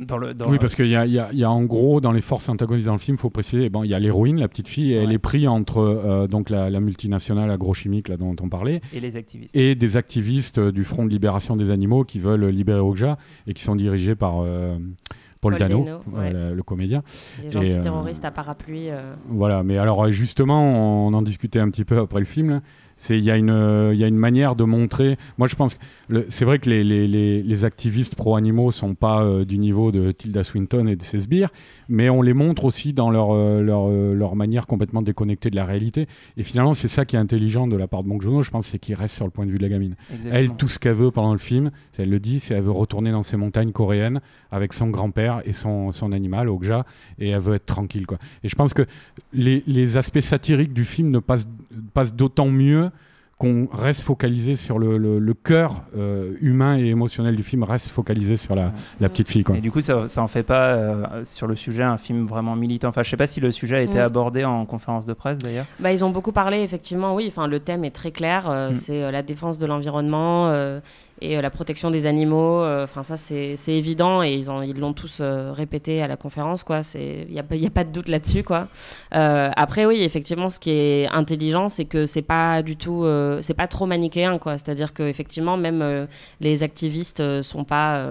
dans 0.00 0.16
le, 0.16 0.34
dans 0.34 0.48
Oui, 0.50 0.58
parce 0.58 0.74
qu'il 0.74 0.88
y 0.88 0.96
a, 0.96 1.06
y 1.06 1.20
y 1.36 1.44
en 1.44 1.62
gros, 1.64 2.00
dans 2.00 2.12
les 2.12 2.20
forces 2.20 2.48
antagonistes 2.48 2.86
dans 2.86 2.92
le 2.94 2.98
film, 2.98 3.16
il 3.16 3.20
faut 3.20 3.30
préciser, 3.30 3.68
bon, 3.68 3.84
il 3.84 3.90
y 3.90 3.94
a 3.94 3.98
l'héroïne, 3.98 4.38
la 4.40 4.48
petite 4.48 4.68
fille, 4.68 4.92
et 4.92 4.96
elle 4.96 5.12
est 5.12 5.18
prise 5.18 5.46
entre 5.46 5.78
euh, 5.78 6.26
donc 6.26 6.50
la, 6.50 6.70
la 6.70 6.80
multinationale 6.80 7.50
agrochimique 7.50 8.08
là, 8.08 8.16
dont 8.16 8.34
on 8.40 8.48
parlait, 8.48 8.80
et 8.92 9.00
les 9.00 9.16
activistes. 9.16 9.54
et 9.56 9.74
des 9.74 9.96
activistes 9.96 10.58
euh, 10.58 10.72
du 10.72 10.84
Front 10.84 11.04
de 11.04 11.10
libération 11.10 11.56
des 11.56 11.70
animaux 11.70 12.04
qui 12.04 12.18
veulent 12.18 12.46
libérer 12.46 12.80
Okja 12.80 13.18
et 13.46 13.52
qui 13.54 13.62
sont 13.62 13.76
dirigés 13.76 14.14
par 14.14 14.40
euh, 14.42 14.76
Paul, 15.40 15.52
Paul 15.52 15.58
Dano, 15.58 15.84
Dano, 15.84 15.98
ouais. 16.12 16.32
le, 16.32 16.54
le 16.54 16.62
comédien. 16.62 17.02
Les 17.42 17.48
Et, 17.48 17.50
gentils 17.50 17.72
euh, 17.78 17.82
terroristes 17.82 18.24
à 18.24 18.30
parapluie. 18.30 18.90
euh, 18.90 19.12
Voilà, 19.26 19.62
mais 19.62 19.76
alors 19.76 20.10
justement, 20.10 21.06
on 21.08 21.12
en 21.14 21.22
discutait 21.22 21.58
un 21.60 21.68
petit 21.68 21.84
peu 21.84 21.98
après 21.98 22.20
le 22.20 22.26
film. 22.26 22.50
là. 22.50 22.60
Il 23.10 23.24
y 23.24 23.30
a 23.30 23.36
une 23.36 23.50
euh, 23.50 23.92
il 23.94 24.00
y 24.00 24.04
a 24.04 24.06
une 24.06 24.16
manière 24.16 24.56
de 24.56 24.64
montrer. 24.64 25.16
Moi, 25.38 25.48
je 25.48 25.56
pense 25.56 25.76
que 26.08 26.26
c'est 26.28 26.44
vrai 26.44 26.58
que 26.58 26.70
les, 26.70 26.84
les, 26.84 27.08
les, 27.08 27.42
les 27.42 27.64
activistes 27.64 28.14
pro 28.14 28.36
animaux 28.36 28.70
sont 28.70 28.94
pas 28.94 29.22
euh, 29.22 29.44
du 29.44 29.58
niveau 29.58 29.92
de 29.92 30.12
Tilda 30.12 30.44
Swinton 30.44 30.86
et 30.86 30.96
de 30.96 31.02
ses 31.02 31.20
sbires, 31.20 31.50
mais 31.88 32.08
on 32.10 32.22
les 32.22 32.34
montre 32.34 32.64
aussi 32.64 32.92
dans 32.92 33.10
leur 33.10 33.32
euh, 33.32 33.60
leur, 33.60 33.88
euh, 33.88 34.14
leur 34.14 34.36
manière 34.36 34.66
complètement 34.66 35.02
déconnectée 35.02 35.50
de 35.50 35.56
la 35.56 35.64
réalité. 35.64 36.06
Et 36.36 36.42
finalement, 36.42 36.74
c'est 36.74 36.88
ça 36.88 37.04
qui 37.04 37.16
est 37.16 37.18
intelligent 37.18 37.66
de 37.66 37.76
la 37.76 37.86
part 37.86 38.02
de 38.02 38.08
Bong 38.08 38.20
Joon-ho, 38.20 38.42
je 38.42 38.50
pense, 38.50 38.68
c'est 38.68 38.78
qu'il 38.78 38.94
reste 38.94 39.16
sur 39.16 39.24
le 39.24 39.30
point 39.30 39.46
de 39.46 39.50
vue 39.50 39.58
de 39.58 39.62
la 39.62 39.68
gamine. 39.68 39.96
Exactement. 40.10 40.34
Elle, 40.34 40.56
tout 40.56 40.68
ce 40.68 40.78
qu'elle 40.78 40.94
veut 40.94 41.10
pendant 41.10 41.32
le 41.32 41.38
film, 41.38 41.70
elle 41.98 42.10
le 42.10 42.20
dit, 42.20 42.40
c'est 42.40 42.54
elle 42.54 42.62
veut 42.62 42.70
retourner 42.70 43.10
dans 43.10 43.22
ces 43.22 43.36
montagnes 43.36 43.72
coréennes 43.72 44.20
avec 44.50 44.72
son 44.72 44.90
grand-père 44.90 45.42
et 45.44 45.52
son, 45.52 45.92
son 45.92 46.12
animal, 46.12 46.48
Okja, 46.48 46.84
et 47.18 47.30
elle 47.30 47.40
veut 47.40 47.54
être 47.54 47.66
tranquille. 47.66 48.06
Quoi. 48.06 48.18
Et 48.42 48.48
je 48.48 48.54
pense 48.54 48.74
que 48.74 48.82
les, 49.32 49.62
les 49.66 49.96
aspects 49.96 50.20
satiriques 50.20 50.72
du 50.72 50.84
film 50.84 51.10
ne 51.10 51.18
passent, 51.18 51.48
passent 51.92 52.14
d'autant 52.14 52.46
mieux 52.48 52.90
qu'on 53.38 53.66
reste 53.72 54.02
focalisé 54.02 54.54
sur 54.54 54.78
le, 54.78 54.98
le, 54.98 55.18
le 55.18 55.34
cœur 55.34 55.82
euh, 55.96 56.34
humain 56.40 56.78
et 56.78 56.84
émotionnel 56.86 57.34
du 57.34 57.42
film, 57.42 57.64
reste 57.64 57.88
focalisé 57.88 58.36
sur 58.36 58.54
la, 58.54 58.70
la 59.00 59.08
petite 59.08 59.28
fille. 59.28 59.42
Quoi. 59.42 59.56
Et 59.56 59.60
du 59.60 59.72
coup, 59.72 59.80
ça, 59.80 60.06
ça 60.06 60.22
en 60.22 60.28
fait 60.28 60.44
pas 60.44 60.74
euh, 60.74 61.24
sur 61.24 61.48
le 61.48 61.56
sujet 61.56 61.82
un 61.82 61.96
film 61.96 62.24
vraiment 62.24 62.54
militant. 62.54 62.86
Enfin, 62.88 63.02
je 63.02 63.10
sais 63.10 63.16
pas 63.16 63.26
si 63.26 63.40
le 63.40 63.50
sujet 63.50 63.76
a 63.78 63.80
été 63.80 63.98
Mm. 63.98 64.02
abordé 64.02 64.44
en 64.44 64.64
conférence 64.64 65.06
de 65.06 65.12
presse 65.12 65.38
d'ailleurs. 65.38 65.66
Bah, 65.80 65.90
ils 65.92 66.04
ont 66.04 66.10
beaucoup 66.10 66.30
parlé, 66.30 66.60
effectivement, 66.62 67.16
oui. 67.16 67.24
Enfin, 67.26 67.48
le 67.48 67.58
thème 67.58 67.84
est 67.84 67.90
très 67.90 68.12
clair. 68.12 68.48
euh, 68.48 68.70
Mm. 68.70 68.74
C'est 68.74 69.02
euh, 69.02 69.10
la 69.10 69.22
défense 69.24 69.58
de 69.58 69.66
l'environnement 69.66 70.48
euh, 70.50 70.78
et 71.22 71.36
euh, 71.36 71.40
la 71.42 71.50
protection 71.50 71.90
des 71.90 72.06
animaux. 72.06 72.60
euh, 72.62 72.84
Enfin, 72.84 73.02
ça, 73.02 73.16
c'est 73.16 73.56
évident 73.68 74.22
et 74.22 74.34
ils 74.34 74.50
en- 74.50 74.62
ils 74.62 74.78
l'ont 74.78 74.92
tous 74.92 75.18
euh, 75.20 75.52
répété 75.52 76.02
à 76.02 76.08
la 76.08 76.16
conférence. 76.16 76.64
Il 76.94 77.26
n'y 77.32 77.38
a, 77.40 77.44
y 77.56 77.66
a 77.66 77.70
pas 77.70 77.84
de 77.84 77.92
doute 77.92 78.08
là-dessus, 78.08 78.42
quoi. 78.42 78.68
Après, 79.10 79.86
oui, 79.86 80.02
effectivement, 80.02 80.50
ce 80.50 80.58
qui 80.58 80.70
est 80.70 81.08
intelligent, 81.08 81.68
c'est 81.68 81.84
que 81.84 82.06
c'est 82.06 82.22
pas 82.22 82.62
du 82.62 82.76
tout, 82.76 83.04
c'est 83.40 83.54
pas 83.54 83.66
trop 83.68 83.86
manichéen. 83.86 84.38
C'est-à-dire 84.44 84.92
que 84.92 85.02
effectivement, 85.04 85.56
même 85.56 86.06
les 86.40 86.62
activistes 86.62 87.20
euh, 87.20 87.42
sont 87.42 87.64
pas 87.64 88.06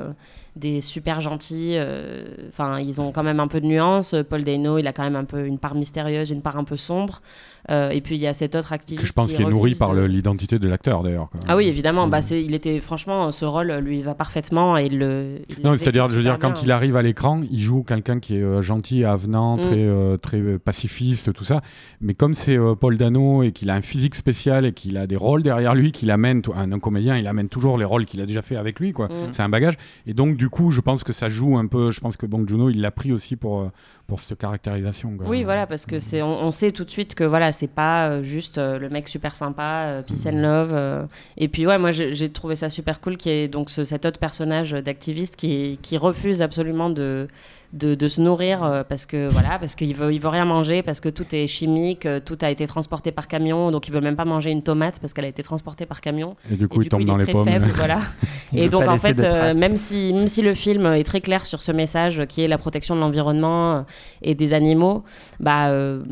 des 0.55 0.81
super 0.81 1.21
gentils. 1.21 1.73
euh, 1.75 2.25
Enfin, 2.49 2.79
ils 2.79 2.99
ont 3.01 3.11
quand 3.11 3.23
même 3.23 3.39
un 3.39 3.47
peu 3.47 3.61
de 3.61 3.65
nuances. 3.67 4.15
Paul 4.29 4.43
Dano, 4.43 4.77
il 4.77 4.87
a 4.87 4.93
quand 4.93 5.03
même 5.03 5.15
un 5.15 5.23
peu 5.25 5.45
une 5.45 5.57
part 5.59 5.75
mystérieuse, 5.75 6.29
une 6.29 6.41
part 6.41 6.57
un 6.57 6.63
peu 6.63 6.77
sombre. 6.77 7.21
Euh, 7.69 7.91
et 7.91 8.01
puis 8.01 8.15
il 8.15 8.21
y 8.21 8.25
a 8.27 8.33
cet 8.33 8.55
autre 8.55 8.69
Que 8.69 8.73
activiste. 8.73 9.05
je 9.07 9.13
pense 9.13 9.29
qui 9.29 9.35
qu'il 9.35 9.45
est 9.45 9.49
nourri 9.49 9.75
par 9.75 9.93
l'identité 9.93 10.57
de 10.57 10.67
l'acteur 10.67 11.03
d'ailleurs. 11.03 11.29
Ah 11.47 11.55
oui, 11.55 11.67
évidemment. 11.67 12.07
Mm. 12.07 12.09
Bah, 12.09 12.19
il 12.31 12.55
était 12.55 12.79
franchement, 12.79 13.31
ce 13.31 13.45
rôle 13.45 13.71
lui 13.75 14.01
va 14.01 14.15
parfaitement 14.15 14.77
et 14.77 14.89
le. 14.89 15.35
il 15.47 15.63
Non, 15.63 15.75
c'est-à-dire, 15.77 16.07
je 16.07 16.15
veux 16.15 16.23
dire, 16.23 16.39
quand 16.39 16.63
il 16.63 16.71
arrive 16.71 16.95
à 16.95 17.03
l'écran, 17.03 17.41
il 17.51 17.59
joue 17.61 17.83
quelqu'un 17.83 18.19
qui 18.19 18.35
est 18.37 18.41
euh, 18.41 18.61
gentil, 18.61 19.05
avenant, 19.05 19.57
Mm. 19.57 19.61
très, 19.61 20.17
très 20.41 20.59
pacifiste, 20.59 21.33
tout 21.33 21.43
ça. 21.43 21.61
Mais 22.01 22.13
comme 22.15 22.33
c'est 22.35 22.57
Paul 22.79 22.97
Dano 22.97 23.43
et 23.43 23.51
qu'il 23.51 23.69
a 23.69 23.75
un 23.75 23.81
physique 23.81 24.15
spécial 24.15 24.65
et 24.65 24.73
qu'il 24.73 24.97
a 24.97 25.05
des 25.05 25.15
rôles 25.15 25.43
derrière 25.43 25.75
lui, 25.75 25.91
qu'il 25.91 26.09
amène, 26.09 26.41
un, 26.55 26.71
un 26.71 26.79
comédien, 26.79 27.15
il 27.17 27.27
amène 27.27 27.47
toujours 27.47 27.77
les 27.77 27.85
rôles 27.85 28.05
qu'il 28.05 28.21
a 28.21 28.25
déjà 28.25 28.41
fait 28.41 28.55
avec 28.55 28.79
lui, 28.79 28.91
quoi. 28.91 29.07
Mm. 29.07 29.11
C'est 29.33 29.43
un 29.43 29.49
bagage. 29.49 29.75
Et 30.07 30.13
donc, 30.15 30.35
du 30.41 30.49
coup, 30.49 30.71
je 30.71 30.81
pense 30.81 31.03
que 31.03 31.13
ça 31.13 31.29
joue 31.29 31.55
un 31.55 31.67
peu. 31.67 31.91
Je 31.91 31.99
pense 31.99 32.17
que 32.17 32.25
Bong 32.25 32.49
Joon-ho, 32.49 32.69
il 32.71 32.81
l'a 32.81 32.89
pris 32.89 33.11
aussi 33.11 33.35
pour, 33.35 33.59
euh, 33.61 33.69
pour 34.07 34.19
cette 34.19 34.39
caractérisation. 34.39 35.15
quoi. 35.15 35.27
Oui, 35.27 35.43
voilà, 35.43 35.67
parce 35.67 35.85
que 35.85 35.99
c'est, 35.99 36.23
on, 36.23 36.41
on 36.47 36.49
sait 36.51 36.71
tout 36.71 36.83
de 36.83 36.89
suite 36.89 37.13
que 37.13 37.23
voilà, 37.23 37.51
c'est 37.51 37.67
pas 37.67 38.09
euh, 38.09 38.23
juste 38.23 38.57
euh, 38.57 38.79
le 38.79 38.89
mec 38.89 39.07
super 39.07 39.35
sympa, 39.35 39.85
euh, 39.87 40.01
peace 40.01 40.25
and 40.25 40.41
love. 40.41 40.71
euh. 40.73 41.05
Et 41.37 41.47
puis 41.47 41.67
ouais, 41.67 41.77
moi 41.77 41.91
j'ai, 41.91 42.13
j'ai 42.13 42.29
trouvé 42.29 42.55
ça 42.55 42.69
super 42.69 43.01
cool 43.01 43.17
qu'il 43.17 43.31
y 43.31 43.35
ait 43.35 43.47
donc 43.47 43.69
ce- 43.69 43.83
cet 43.83 44.03
autre 44.05 44.17
personnage 44.19 44.71
d'activiste 44.71 45.35
qui, 45.35 45.77
qui 45.83 45.95
refuse 45.97 46.41
absolument 46.41 46.89
de, 46.89 47.27
de, 47.73 47.95
de 47.95 48.07
se 48.09 48.19
nourrir 48.21 48.63
euh, 48.63 48.83
parce 48.87 49.05
que 49.05 49.27
voilà, 49.29 49.57
parce 49.59 49.75
qu'il 49.75 49.95
veut, 49.95 50.13
il 50.13 50.19
veut 50.19 50.27
rien 50.29 50.43
manger, 50.45 50.83
parce 50.83 50.99
que 50.99 51.07
tout 51.09 51.25
est 51.33 51.47
chimique, 51.47 52.05
euh, 52.05 52.19
tout 52.19 52.37
a 52.41 52.49
été 52.51 52.67
transporté 52.67 53.11
par 53.11 53.27
camion, 53.27 53.71
donc 53.71 53.87
il 53.87 53.93
veut 53.93 54.01
même 54.01 54.15
pas 54.17 54.25
manger 54.25 54.51
une 54.51 54.61
tomate 54.61 54.99
parce 54.99 55.13
qu'elle 55.13 55.23
a 55.25 55.29
été 55.29 55.41
transportée 55.43 55.85
par 55.85 56.01
camion. 56.01 56.35
Et 56.51 56.55
du 56.55 56.65
Et 56.65 56.67
coup, 56.67 56.79
du 56.79 56.85
il 56.87 56.89
tombe 56.89 57.01
il 57.01 57.07
dans 57.07 57.15
est 57.15 57.19
les 57.19 57.23
très 57.25 57.31
pommes. 57.33 57.45
faible, 57.47 57.67
voilà. 57.75 57.99
Il 58.53 58.59
Et 58.59 58.67
donc 58.69 58.85
en 58.85 58.97
fait, 58.97 59.17
euh, 59.19 59.53
même 59.53 59.77
si 59.77 60.11
même 60.13 60.27
si 60.27 60.41
le 60.41 60.53
film 60.53 60.85
est 60.87 61.05
très 61.05 61.21
clair 61.21 61.45
sur 61.45 61.61
ce 61.61 61.71
message 61.71 62.25
qui 62.27 62.41
est 62.43 62.49
la 62.49 62.57
protection 62.57 62.95
de 62.95 62.99
l'environnement 62.99 63.85
et 64.21 64.35
des 64.35 64.53
animaux, 64.53 65.05
bah 65.39 65.69
euh, 65.69 66.03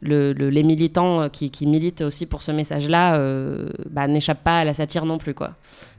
le- 0.00 0.32
le- 0.32 0.48
les 0.48 0.62
militants 0.62 1.28
qui, 1.28 1.50
qui 1.50 1.66
militent 1.66 2.00
aussi 2.00 2.24
pour 2.24 2.42
ce 2.42 2.52
message-là, 2.52 3.16
euh, 3.16 3.68
bah, 3.90 4.06
n'échappent 4.06 4.42
pas 4.44 4.60
à 4.60 4.64
la 4.64 4.72
satire 4.72 5.04
non 5.04 5.18
plus, 5.18 5.34
quoi. 5.34 5.50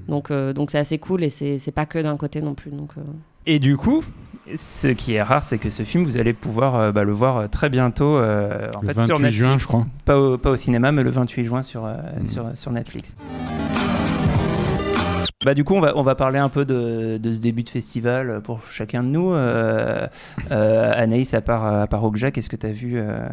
Donc 0.07 0.31
euh, 0.31 0.53
donc 0.53 0.71
c'est 0.71 0.79
assez 0.79 0.97
cool 0.97 1.23
et 1.23 1.29
c'est 1.29 1.59
c'est 1.59 1.71
pas 1.71 1.85
que 1.85 1.99
d'un 1.99 2.17
côté 2.17 2.41
non 2.41 2.55
plus. 2.55 2.71
Donc 2.71 2.89
euh, 2.97 3.01
Et 3.45 3.59
du 3.59 3.77
coup, 3.77 4.03
ce 4.55 4.87
qui 4.89 5.13
est 5.13 5.21
rare, 5.23 5.43
c'est 5.43 5.57
que 5.57 5.69
ce 5.69 5.83
film, 5.83 6.03
vous 6.03 6.17
allez 6.17 6.33
pouvoir 6.33 6.75
euh, 6.75 6.91
bah, 6.91 7.03
le 7.03 7.11
voir 7.13 7.37
euh, 7.37 7.47
très 7.47 7.69
bientôt. 7.69 8.17
euh, 8.17 8.69
en 8.75 8.81
Le 8.81 8.87
fait, 8.87 8.93
28 8.93 9.05
sur 9.05 9.19
Netflix. 9.19 9.35
juin, 9.37 9.57
je 9.57 9.65
crois. 9.65 9.85
Pas 10.05 10.19
au, 10.19 10.37
pas 10.37 10.51
au 10.51 10.55
cinéma, 10.57 10.91
mais 10.91 11.03
le 11.03 11.09
28 11.09 11.45
juin 11.45 11.61
sur, 11.63 11.83
Mm. 11.85 12.25
sur, 12.25 12.45
sur 12.55 12.71
Netflix. 12.71 13.15
Bah, 15.43 15.53
du 15.53 15.63
coup, 15.63 15.75
on 15.75 15.79
va, 15.81 15.93
on 15.95 16.01
va 16.01 16.15
parler 16.15 16.39
un 16.39 16.49
peu 16.49 16.65
de, 16.65 17.17
de 17.21 17.35
ce 17.35 17.39
début 17.39 17.63
de 17.63 17.69
festival 17.69 18.41
pour 18.41 18.61
chacun 18.69 19.03
de 19.03 19.09
nous. 19.09 19.31
Euh, 19.33 20.07
euh, 20.51 20.91
Anaïs, 20.95 21.33
à 21.35 21.41
part, 21.41 21.65
à 21.65 21.87
part 21.87 22.03
Okja, 22.03 22.31
qu'est-ce 22.31 22.49
que 22.49 22.55
tu 22.55 22.65
as 22.65 22.71
vu 22.71 22.93
euh, 22.97 23.27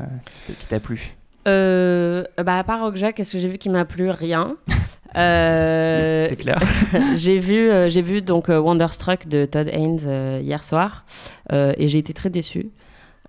qui 0.47 0.67
t'a 0.67 0.79
plu? 0.81 1.15
Euh, 1.49 2.25
bah 2.45 2.59
à 2.59 2.65
part 2.65 2.83
Okja, 2.85 3.13
qu'est-ce 3.13 3.33
que 3.33 3.39
j'ai 3.39 3.49
vu 3.49 3.59
qui 3.59 3.71
m'a 3.71 3.85
plu? 3.85 4.11
Rien. 4.11 4.57
Euh, 5.15 6.25
C'est 6.31 6.37
clair. 6.37 6.59
j'ai 7.17 7.39
vu, 7.39 7.71
euh, 7.71 7.91
j'ai 7.91 8.01
vu 8.01 8.23
donc 8.23 8.49
Wonderstruck 8.49 9.29
de 9.29 9.45
Todd 9.45 9.69
Haynes 9.71 10.41
hier 10.43 10.65
soir 10.65 11.05
et 11.53 11.87
j'ai 11.89 11.99
été 11.99 12.15
très 12.15 12.31
déçue. 12.31 12.71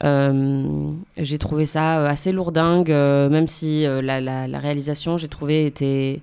J'ai 0.01 1.37
trouvé 1.39 1.65
ça 1.65 2.05
assez 2.07 2.31
lourdingue, 2.31 2.87
même 2.89 3.49
si 3.49 3.83
la, 3.85 4.21
la- 4.21 4.47
la 4.47 4.59
réalisation, 4.59 5.17
j'ai 5.17 5.27
trouvé, 5.27 5.65
était 5.65 6.21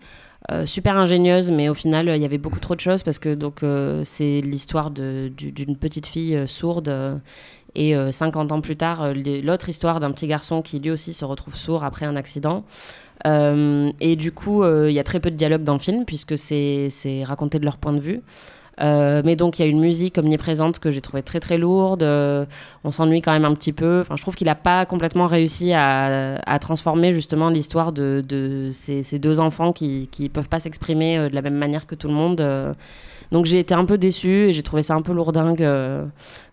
euh, 0.51 0.67
super 0.67 0.97
ingénieuse, 0.97 1.51
mais 1.51 1.69
au 1.69 1.75
final, 1.75 2.09
euh, 2.09 2.17
il 2.17 2.23
y 2.23 2.25
avait 2.25 2.39
beaucoup 2.39 2.59
trop 2.59 2.75
de 2.75 2.81
choses 2.81 3.03
parce 3.03 3.19
que 3.19 3.35
donc 3.35 3.63
euh, 3.63 4.03
c'est 4.05 4.41
l'histoire 4.41 4.91
d'une 4.91 5.77
petite 5.79 6.07
fille 6.07 6.43
sourde. 6.47 7.21
et 7.77 7.95
euh, 7.97 8.11
50 8.11 8.51
ans 8.53 8.61
plus 8.61 8.77
tard, 8.77 9.13
l'autre 9.15 9.69
histoire 9.69 10.01
d'un 10.01 10.11
petit 10.11 10.27
garçon 10.27 10.63
qui 10.63 10.81
lui 10.81 10.91
aussi 10.91 11.15
se 11.15 11.25
retrouve 11.25 11.55
sourd 11.57 11.85
après 11.85 12.07
un 12.07 12.17
accident. 12.17 12.65
Et 13.25 14.17
du 14.17 14.33
coup, 14.33 14.65
il 14.65 14.93
y 14.93 14.99
a 14.99 15.05
très 15.05 15.21
peu 15.21 15.31
de 15.31 15.37
dialogue 15.37 15.63
dans 15.63 15.75
le 15.75 15.79
film 15.79 16.05
puisque 16.05 16.39
c'est 16.39 16.91
raconté 17.25 17.59
de 17.59 17.65
leur 17.65 17.77
point 17.77 17.93
de 17.93 18.01
vue. 18.01 18.23
Euh, 18.81 19.21
mais 19.25 19.37
donc 19.37 19.59
il 19.59 19.63
y 19.63 19.65
a 19.67 19.69
une 19.69 19.81
musique 19.81 20.17
omniprésente 20.17 20.79
que 20.79 20.91
j'ai 20.91 21.01
trouvé 21.01 21.23
très 21.23 21.41
très 21.41 21.59
lourde. 21.59 22.03
Euh, 22.03 22.47
on 22.85 22.91
s'ennuie 22.91 23.21
quand 23.21 23.33
même 23.33 23.45
un 23.45 23.55
petit 23.55 23.73
peu. 23.73 24.01
Enfin, 24.01 24.17
je 24.17 24.23
trouve 24.23 24.37
qu'il 24.37 24.47
n'a 24.47 24.55
pas 24.55 24.87
complètement 24.87 25.27
réussi 25.27 25.73
à, 25.73 26.37
à 26.47 26.59
transformer 26.59 27.13
justement 27.13 27.51
l'histoire 27.51 27.93
de, 27.93 28.25
de 28.27 28.71
ces, 28.73 29.03
ces 29.03 29.19
deux 29.19 29.39
enfants 29.41 29.73
qui 29.73 30.09
ne 30.19 30.29
peuvent 30.29 30.49
pas 30.49 30.61
s'exprimer 30.61 31.19
euh, 31.19 31.29
de 31.29 31.35
la 31.35 31.43
même 31.43 31.57
manière 31.57 31.87
que 31.87 31.95
tout 31.95 32.09
le 32.09 32.15
monde. 32.15 32.43
Donc 33.33 33.47
j'ai 33.47 33.61
été 33.61 33.75
un 33.75 33.85
peu 33.85 33.97
déçue 33.99 34.49
et 34.49 34.53
j'ai 34.53 34.63
trouvé 34.63 34.83
ça 34.83 34.95
un 34.95 35.03
peu 35.03 35.13
lourdingue. 35.13 35.63
euh, 35.63 36.05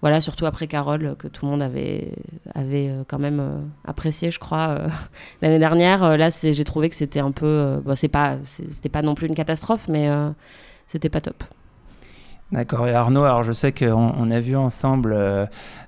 voilà, 0.02 0.22
surtout 0.22 0.46
après 0.46 0.68
Carole, 0.68 1.16
que 1.18 1.28
tout 1.28 1.46
le 1.46 1.52
monde 1.52 1.64
avait, 1.64 2.12
avait 2.54 2.92
quand 3.08 3.20
même 3.20 3.64
apprécié, 3.86 4.32
je 4.32 4.40
crois, 4.40 4.82
l'année 5.42 5.60
dernière. 5.60 6.18
Là, 6.18 6.30
j'ai 6.30 6.64
trouvé 6.64 6.90
que 6.90 6.96
c'était 6.96 7.20
un 7.20 7.32
peu. 7.32 7.80
bon, 7.84 7.96
c'est 7.96 8.08
pas, 8.10 8.38
c'était 8.44 8.90
pas 8.90 9.02
non 9.02 9.16
plus 9.16 9.28
une 9.28 9.36
catastrophe, 9.36 9.88
mais 9.90 10.10
c'était 10.88 11.10
pas 11.10 11.22
top. 11.22 11.44
D'accord. 12.52 12.88
Et 12.88 12.94
Arnaud, 12.94 13.24
alors 13.24 13.44
je 13.44 13.52
sais 13.52 13.72
qu'on 13.74 14.14
on 14.18 14.32
a 14.32 14.40
vu 14.40 14.56
ensemble 14.56 15.14
euh, 15.14 15.46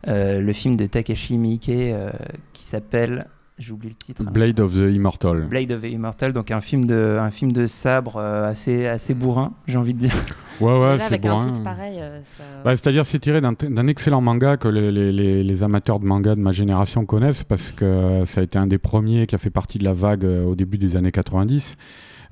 euh, 0.07 0.39
le 0.41 0.53
film 0.53 0.75
de 0.75 0.85
Takeshi 0.85 1.37
Miike 1.37 1.69
euh, 1.69 2.11
qui 2.51 2.65
s'appelle, 2.65 3.27
j'oublie 3.57 3.87
le 3.89 3.95
titre. 3.95 4.23
hein. 4.27 4.31
Blade 4.31 4.59
of 4.59 4.73
the 4.73 4.93
Immortal. 4.93 5.45
Blade 5.49 5.71
of 5.71 5.81
the 5.81 5.85
Immortal, 5.85 6.33
donc 6.33 6.51
un 6.51 6.59
film 6.59 6.83
de, 6.85 7.17
un 7.19 7.29
film 7.29 7.53
de 7.53 7.65
sabre 7.65 8.17
euh, 8.17 8.49
assez, 8.49 8.87
assez 8.87 9.13
bourrin, 9.13 9.53
j'ai 9.67 9.77
envie 9.77 9.93
de 9.93 9.99
dire. 9.99 10.15
Ouais, 10.59 10.77
ouais, 10.77 10.97
c'est 10.99 11.05
avec 11.05 11.25
un 11.25 11.37
bourrin. 11.37 11.45
titre 11.47 11.63
pareil, 11.63 11.97
euh, 12.01 12.19
ça- 12.25 12.43
Bah, 12.65 12.75
C'est-à-dire, 12.75 13.05
c'est 13.05 13.19
tiré 13.19 13.39
d'un 13.39 13.53
d'un 13.53 13.87
excellent 13.87 14.19
manga 14.19 14.57
que 14.57 14.67
les, 14.67 14.91
les- 14.91 15.13
les- 15.13 15.43
les 15.45 15.63
amateurs 15.63 16.01
de 16.01 16.05
manga 16.05 16.35
de 16.35 16.41
ma 16.41 16.51
génération 16.51 17.05
connaissent 17.05 17.45
parce 17.45 17.71
que 17.71 18.23
ça 18.25 18.41
a 18.41 18.43
été 18.43 18.59
un 18.59 18.67
des 18.67 18.77
premiers 18.79 19.27
qui 19.27 19.35
a 19.35 19.37
fait 19.37 19.49
partie 19.49 19.79
de 19.79 19.85
la 19.85 19.93
vague 19.93 20.25
euh, 20.25 20.43
au 20.43 20.55
début 20.55 20.77
des 20.77 20.97
années 20.97 21.13
90, 21.13 21.77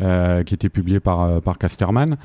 euh, 0.01 0.43
qui 0.43 0.53
était 0.53 0.67
publié 0.67 0.99
par, 0.99 1.21
euh, 1.21 1.39
par 1.39 1.57
Casterman. 1.57 2.17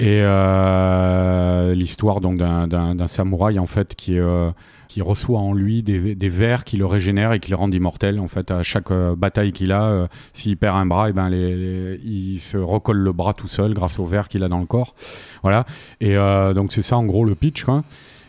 Et 0.00 0.20
euh, 0.22 1.74
l'histoire 1.74 2.20
donc 2.20 2.38
d'un- 2.38 3.06
samouraï 3.06 3.58
en 3.58 3.66
fait 3.66 3.94
qui, 3.94 4.18
euh, 4.18 4.50
qui 4.88 5.02
reçoit 5.02 5.38
en 5.38 5.52
lui 5.52 5.82
des, 5.84 6.14
des 6.16 6.28
vers 6.28 6.64
qui 6.64 6.76
le 6.76 6.86
régénèrent 6.86 7.32
et 7.32 7.38
qui 7.40 7.50
le 7.50 7.56
rendent 7.56 7.74
immortel. 7.74 8.18
En 8.18 8.26
fait, 8.28 8.50
à 8.50 8.62
chaque 8.64 8.90
euh, 8.90 9.14
bataille 9.14 9.52
qu'il 9.52 9.70
a, 9.72 9.84
euh, 9.84 10.06
s'il 10.32 10.56
perd 10.56 10.76
un 10.76 10.86
bras, 10.86 11.10
et 11.10 11.12
ben 11.12 11.28
les, 11.28 11.54
les- 11.56 12.00
il 12.04 12.38
se 12.40 12.56
recolle 12.56 12.98
le 12.98 13.12
bras 13.12 13.34
tout 13.34 13.46
seul 13.48 13.72
grâce 13.72 13.98
aux 14.00 14.06
vers 14.06 14.28
qu'il 14.28 14.42
a 14.42 14.48
dans 14.48 14.58
le 14.58 14.66
corps. 14.66 14.94
Voilà. 15.42 15.64
Et 16.00 16.16
euh, 16.16 16.54
donc 16.54 16.72
c'est 16.72 16.82
ça 16.82 16.96
en 16.96 17.04
gros 17.04 17.24
le 17.24 17.34
pitch. 17.36 17.62
Quoi. 17.64 17.84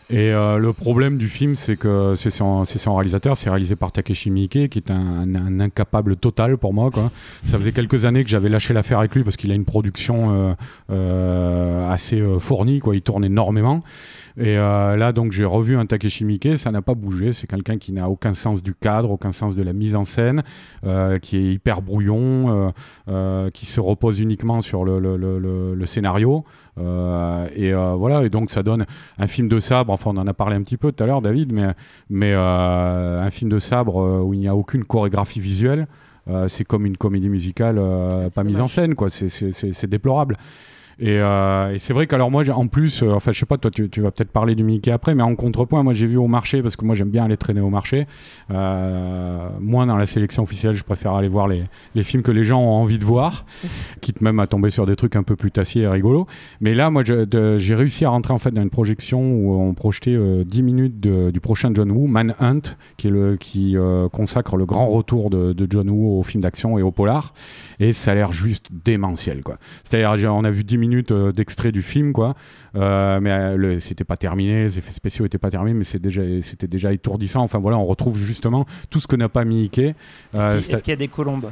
Et 0.08 0.30
euh, 0.30 0.58
le 0.58 0.72
problème 0.72 1.18
du 1.18 1.26
film, 1.26 1.56
c'est 1.56 1.76
que 1.76 2.14
c'est 2.14 2.30
son, 2.30 2.62
réalisateur, 2.94 3.36
c'est 3.36 3.50
réalisé 3.50 3.74
par 3.74 3.90
Takeshi 3.90 4.30
Miike, 4.30 4.68
qui 4.68 4.78
est 4.78 4.92
un, 4.92 5.58
incapable 5.58 6.16
total 6.16 6.58
pour 6.58 6.72
moi. 6.72 6.90
Ça 7.44 7.58
faisait 7.58 7.72
quelques 7.72 8.04
années 8.04 8.22
que 8.22 8.30
j'avais 8.30 8.48
lâché 8.48 8.72
l'affaire 8.72 9.00
avec 9.00 9.16
lui 9.16 9.24
parce 9.24 9.36
qu'il 9.36 9.50
a 9.50 9.54
une 9.54 9.64
production 9.64 10.30
euh, 10.30 10.54
euh, 10.92 11.90
assez 11.90 12.22
fournie, 12.38 12.80
il 12.92 13.02
tourne 13.02 13.24
énormément. 13.24 13.82
Et 14.38 14.56
là, 14.56 15.12
donc, 15.12 15.32
j'ai 15.32 15.46
revu 15.46 15.78
un 15.78 15.86
Takeshi 15.86 16.24
Miike, 16.26 16.58
ça 16.58 16.70
n'a 16.70 16.82
pas 16.82 16.94
bougé. 16.94 17.32
C'est 17.32 17.46
quelqu'un 17.46 17.78
qui 17.78 17.92
n'a 17.92 18.10
aucun 18.10 18.34
sens 18.34 18.62
du 18.62 18.74
cadre, 18.74 19.10
aucun 19.10 19.32
sens 19.32 19.56
de 19.56 19.62
la 19.62 19.72
mise 19.72 19.94
en 19.94 20.04
scène, 20.04 20.42
qui 21.22 21.36
est 21.38 21.52
hyper 21.54 21.80
brouillon, 21.80 22.72
qui 23.54 23.66
se 23.66 23.80
repose 23.80 24.20
uniquement 24.20 24.60
sur 24.60 24.84
le, 24.84 25.00
le- 25.00 25.86
scénario. 25.86 26.44
Et 26.78 27.72
voilà, 27.72 28.24
et 28.24 28.28
donc 28.28 28.50
ça 28.50 28.62
donne 28.62 28.84
un 29.18 29.26
film 29.26 29.48
de 29.48 29.58
sabre. 29.58 29.95
Enfin, 29.96 30.10
on 30.14 30.18
en 30.18 30.26
a 30.26 30.34
parlé 30.34 30.56
un 30.56 30.62
petit 30.62 30.76
peu 30.76 30.92
tout 30.92 31.02
à 31.02 31.06
l'heure, 31.06 31.22
David, 31.22 31.52
mais, 31.52 31.74
mais 32.10 32.32
euh, 32.34 33.22
un 33.22 33.30
film 33.30 33.50
de 33.50 33.58
sabre 33.58 34.00
euh, 34.00 34.20
où 34.20 34.34
il 34.34 34.40
n'y 34.40 34.48
a 34.48 34.54
aucune 34.54 34.84
chorégraphie 34.84 35.40
visuelle. 35.40 35.86
euh, 36.28 36.48
c'est 36.48 36.64
comme 36.64 36.86
une 36.86 36.96
comédie 36.96 37.28
musicale 37.28 37.76
euh, 37.78 38.28
pas 38.30 38.44
mise 38.44 38.60
en 38.60 38.68
scène, 38.68 38.94
quoi. 38.94 39.08
C'est 39.10 39.86
déplorable. 39.86 40.36
Et, 40.98 41.18
euh, 41.20 41.74
et 41.74 41.78
c'est 41.78 41.92
vrai 41.92 42.06
qu'alors 42.06 42.30
moi, 42.30 42.42
en 42.50 42.68
plus, 42.68 43.02
euh, 43.02 43.12
enfin, 43.12 43.30
je 43.32 43.38
sais 43.38 43.44
pas, 43.44 43.58
toi, 43.58 43.70
tu, 43.70 43.90
tu 43.90 44.00
vas 44.00 44.10
peut-être 44.10 44.30
parler 44.30 44.54
du 44.54 44.64
Mickey 44.64 44.90
après, 44.90 45.14
mais 45.14 45.22
en 45.22 45.34
contrepoint, 45.36 45.82
moi, 45.82 45.92
j'ai 45.92 46.06
vu 46.06 46.16
au 46.16 46.26
marché 46.26 46.62
parce 46.62 46.74
que 46.74 46.86
moi, 46.86 46.94
j'aime 46.94 47.10
bien 47.10 47.24
aller 47.24 47.36
traîner 47.36 47.60
au 47.60 47.68
marché. 47.68 48.06
Euh, 48.50 49.48
moins 49.60 49.86
dans 49.86 49.96
la 49.96 50.06
sélection 50.06 50.42
officielle, 50.42 50.74
je 50.74 50.84
préfère 50.84 51.12
aller 51.14 51.28
voir 51.28 51.48
les, 51.48 51.64
les 51.94 52.02
films 52.02 52.22
que 52.22 52.30
les 52.32 52.44
gens 52.44 52.60
ont 52.60 52.70
envie 52.76 52.98
de 52.98 53.04
voir, 53.04 53.44
quitte 54.00 54.22
même 54.22 54.40
à 54.40 54.46
tomber 54.46 54.70
sur 54.70 54.86
des 54.86 54.96
trucs 54.96 55.16
un 55.16 55.22
peu 55.22 55.36
plus 55.36 55.50
tassiers 55.50 55.82
et 55.82 55.88
rigolos. 55.88 56.26
Mais 56.62 56.72
là, 56.72 56.88
moi, 56.90 57.02
j'ai 57.04 57.74
réussi 57.74 58.06
à 58.06 58.08
rentrer 58.10 58.32
en 58.32 58.38
fait 58.38 58.50
dans 58.52 58.62
une 58.62 58.70
projection 58.70 59.20
où 59.34 59.52
on 59.60 59.74
projetait 59.74 60.14
euh, 60.16 60.44
10 60.44 60.62
minutes 60.62 61.00
de- 61.00 61.30
du 61.30 61.40
prochain 61.40 61.70
John 61.74 61.90
Woo, 61.90 62.06
Manhunt, 62.06 62.62
qui, 62.96 63.08
est 63.08 63.10
le, 63.10 63.36
qui 63.36 63.76
euh, 63.76 64.08
consacre 64.08 64.56
le 64.56 64.64
grand 64.64 64.88
retour 64.88 65.28
de, 65.28 65.52
de 65.52 65.66
John 65.68 65.90
Woo 65.90 66.18
au 66.18 66.22
film 66.22 66.42
d'action 66.42 66.78
et 66.78 66.82
au 66.82 66.90
polar. 66.90 67.34
Et 67.80 67.92
ça 67.92 68.12
a 68.12 68.14
l'air 68.14 68.32
juste 68.32 68.70
démentiel, 68.72 69.42
quoi. 69.42 69.58
C'est-à-dire, 69.84 70.34
on 70.34 70.44
a 70.44 70.50
vu 70.50 70.64
10 70.64 70.78
minutes 70.78 70.85
euh, 71.10 71.32
d'extrait 71.32 71.72
du 71.72 71.82
film, 71.82 72.12
quoi. 72.12 72.34
Euh, 72.74 73.20
mais 73.20 73.30
euh, 73.30 73.78
c'était 73.80 74.04
pas 74.04 74.16
terminé, 74.16 74.64
les 74.64 74.78
effets 74.78 74.92
spéciaux 74.92 75.24
étaient 75.26 75.38
pas 75.38 75.50
terminés, 75.50 75.74
mais 75.74 75.84
c'est 75.84 75.98
déjà, 75.98 76.22
c'était 76.42 76.68
déjà 76.68 76.92
étourdissant. 76.92 77.42
Enfin 77.42 77.58
voilà, 77.58 77.78
on 77.78 77.86
retrouve 77.86 78.18
justement 78.18 78.66
tout 78.90 79.00
ce 79.00 79.06
que 79.06 79.16
n'a 79.16 79.28
pas 79.28 79.44
mis 79.44 79.62
Mickey. 79.62 79.94
Est-ce 80.34 80.82
qu'il 80.82 80.90
y 80.90 80.92
a 80.92 80.96
des 80.96 81.08
colombes? 81.08 81.50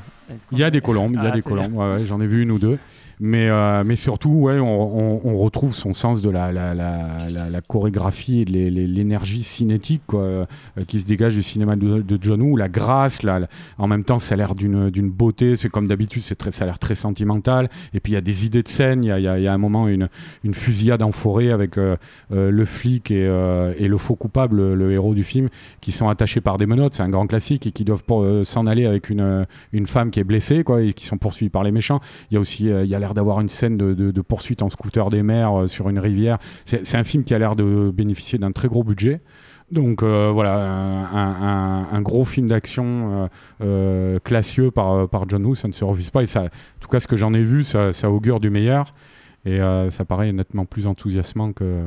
Il 0.53 0.59
y 0.59 0.65
a 0.65 0.71
des 0.71 0.81
colombes, 0.81 1.13
il 1.17 1.23
y 1.23 1.27
a 1.27 1.31
Ah, 1.33 1.35
des 1.35 1.43
colombes. 1.43 1.75
ouais, 1.75 1.95
ouais, 1.95 2.05
J'en 2.05 2.21
ai 2.21 2.27
vu 2.27 2.43
une 2.43 2.51
ou 2.51 2.59
deux. 2.59 2.79
Mais, 3.21 3.49
euh, 3.49 3.85
mais 3.85 3.97
surtout, 3.97 4.31
ouais, 4.31 4.59
on, 4.59 5.39
retrouve 5.39 5.75
son 5.75 5.95
sens 5.95 6.23
de 6.23 6.31
la, 6.31 6.53
la, 6.53 6.75
la, 6.75 7.61
chorégraphie 7.61 8.41
et 8.41 8.45
de 8.45 8.53
l'é- 8.53 8.71
l'é- 8.71 8.87
l'énergie 8.87 9.43
cinétique 9.43 10.03
quoi, 10.07 10.21
euh, 10.21 10.47
qui 10.87 11.01
se 11.01 11.07
dégage 11.07 11.35
du 11.35 11.43
cinéma 11.43 11.77
de, 11.77 12.19
John 12.21 12.41
Woo, 12.43 12.57
la 12.57 12.69
grâce, 12.69 13.23
la, 13.23 13.47
en 13.79 13.87
même 13.87 14.05
temps, 14.05 14.19
ça 14.19 14.35
a 14.35 14.39
l'air 14.39 14.55
d'une 14.55 15.11
beauté. 15.11 15.57
C'est 15.57 15.69
comme 15.69 15.87
d'habitude, 15.87 16.23
ça 16.23 16.35
a 16.61 16.65
l'air 16.65 16.79
très 16.79 16.95
sentimental. 16.95 17.69
Et 17.93 18.01
puis 18.01 18.13
il 18.13 18.15
y 18.15 18.19
a 18.19 18.23
des 18.23 18.47
idées 18.47 18.63
de 18.63 18.69
scène. 18.69 19.05
Il 19.05 19.09
y 19.09 19.13
a, 19.13 19.19
y 19.19 19.43
y 19.43 19.47
a 19.49 19.53
un 19.53 19.59
moment 19.59 19.89
une, 19.89 20.09
une 20.43 20.55
fusillade 20.55 21.03
en 21.03 21.13
forêt 21.13 21.51
avec 21.51 21.79
euh, 21.79 21.97
le 22.31 22.65
flic 22.65 23.11
et, 23.11 23.25
et 23.79 23.89
le 23.89 23.99
faux 23.99 24.17
coupable, 24.17 24.75
le, 24.75 24.93
héros 24.93 25.15
du 25.15 25.25
film, 25.25 25.49
qui 25.81 25.93
sont 25.93 26.09
attachés 26.09 26.41
par 26.41 26.57
des 26.57 26.67
menottes. 26.67 26.95
C'est 26.95 27.03
un 27.03 27.09
grand 27.09 27.27
classique 27.27 27.67
et 27.67 27.73
qui 27.73 27.85
doivent 27.85 28.05
s'en 28.45 28.67
aller 28.67 28.87
avec 28.87 29.11
une, 29.11 29.47
une 29.73 29.87
femme 29.87 30.11
qui 30.11 30.21
est 30.21 30.25
blessée 30.25 30.65
quoi, 30.65 30.83
et 30.83 30.93
qui 30.93 31.07
sont 31.07 31.19
poursuivis 31.19 31.51
par 31.51 31.63
les 31.65 31.73
méchants. 31.73 32.01
Il 32.31 32.35
y 32.35 32.37
a 32.37 32.41
aussi, 32.41 32.67
il 32.67 32.87
y 32.87 32.95
a 32.95 32.99
l'air 33.05 33.15
d'avoir 33.15 33.41
une 33.41 33.49
scène 33.49 33.77
de, 33.77 34.21
poursuite 34.23 34.63
en 34.63 34.71
scooter 34.71 35.11
des 35.11 35.23
mers 35.23 35.61
euh, 35.61 35.67
sur 35.67 35.89
une 35.91 35.99
rivière. 35.99 36.39
C'est 36.65 36.97
un 36.97 37.05
film 37.05 37.25
qui 37.25 37.35
a 37.35 37.39
l'air 37.39 37.55
de 37.55 37.93
bénéficier 37.95 38.39
d'un 38.39 38.51
très 38.51 38.69
gros 38.69 38.83
budget. 38.83 39.21
Donc 39.71 40.03
euh, 40.03 40.31
voilà, 40.33 40.55
un, 40.55 42.03
gros 42.03 42.25
film 42.25 42.49
d'action 42.49 43.29
euh, 43.61 44.19
classieux 44.21 44.71
par, 44.71 45.09
par 45.09 45.29
John 45.29 45.45
Woo, 45.45 45.55
ça 45.55 45.69
ne 45.69 45.73
se 45.73 45.85
refuse 45.85 46.11
pas. 46.11 46.23
Et 46.23 46.27
ça, 46.27 46.45
en 46.45 46.49
tout 46.81 46.89
cas, 46.89 47.01
ce 47.01 47.07
que 47.07 47.17
j'en 47.17 47.35
ai 47.35 47.43
vu, 47.43 47.65
ça, 47.65 47.93
ça 47.93 48.11
augure 48.11 48.41
du 48.41 48.51
meilleur. 48.51 48.95
Et 49.47 49.59
ça 49.91 50.07
paraît 50.07 50.33
nettement 50.33 50.65
plus 50.65 50.87
enthousiasmant 50.87 51.53
que, 51.53 51.83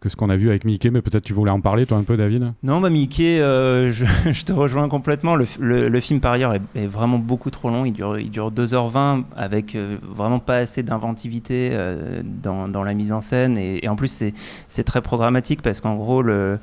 que 0.00 0.08
ce 0.08 0.16
qu'on 0.16 0.30
a 0.30 0.36
vu 0.36 0.48
avec 0.48 0.64
Mickey. 0.64 0.90
Mais 0.90 1.02
peut-être 1.02 1.24
tu 1.24 1.32
voulais 1.32 1.50
en 1.50 1.60
parler, 1.60 1.86
toi, 1.86 1.96
un 1.98 2.02
peu, 2.04 2.16
David? 2.16 2.52
Non, 2.62 2.80
bah 2.80 2.90
Mickey, 2.90 3.40
euh, 3.40 3.90
je, 3.92 4.04
je 4.30 4.44
te 4.44 4.52
rejoins 4.52 4.88
complètement. 4.88 5.34
Le, 5.36 5.44
f- 5.44 5.58
le- 5.60 5.88
le 5.88 6.00
film, 6.00 6.20
par 6.20 6.32
ailleurs, 6.32 6.54
est, 6.54 6.60
est 6.74 6.86
vraiment 6.86 7.18
beaucoup 7.18 7.50
trop 7.50 7.68
long. 7.70 7.84
Il 7.84 7.92
dure, 7.92 8.18
il 8.18 8.30
dure 8.30 8.50
2h20 8.52 9.24
avec 9.36 9.74
euh, 9.74 9.96
vraiment 10.08 10.38
pas 10.38 10.56
assez 10.58 10.82
d'inventivité 10.82 11.70
euh, 11.72 12.22
dans, 12.24 12.68
dans 12.68 12.82
la 12.82 12.94
mise 12.94 13.12
en 13.12 13.20
scène. 13.20 13.58
Et, 13.58 13.84
et 13.84 13.88
en 13.88 13.96
plus, 13.96 14.22
c'est 14.68 14.84
très 14.84 15.00
programmatique 15.02 15.62
parce 15.62 15.80
qu'en 15.80 15.96
gros, 15.96 16.22
le, 16.22 16.58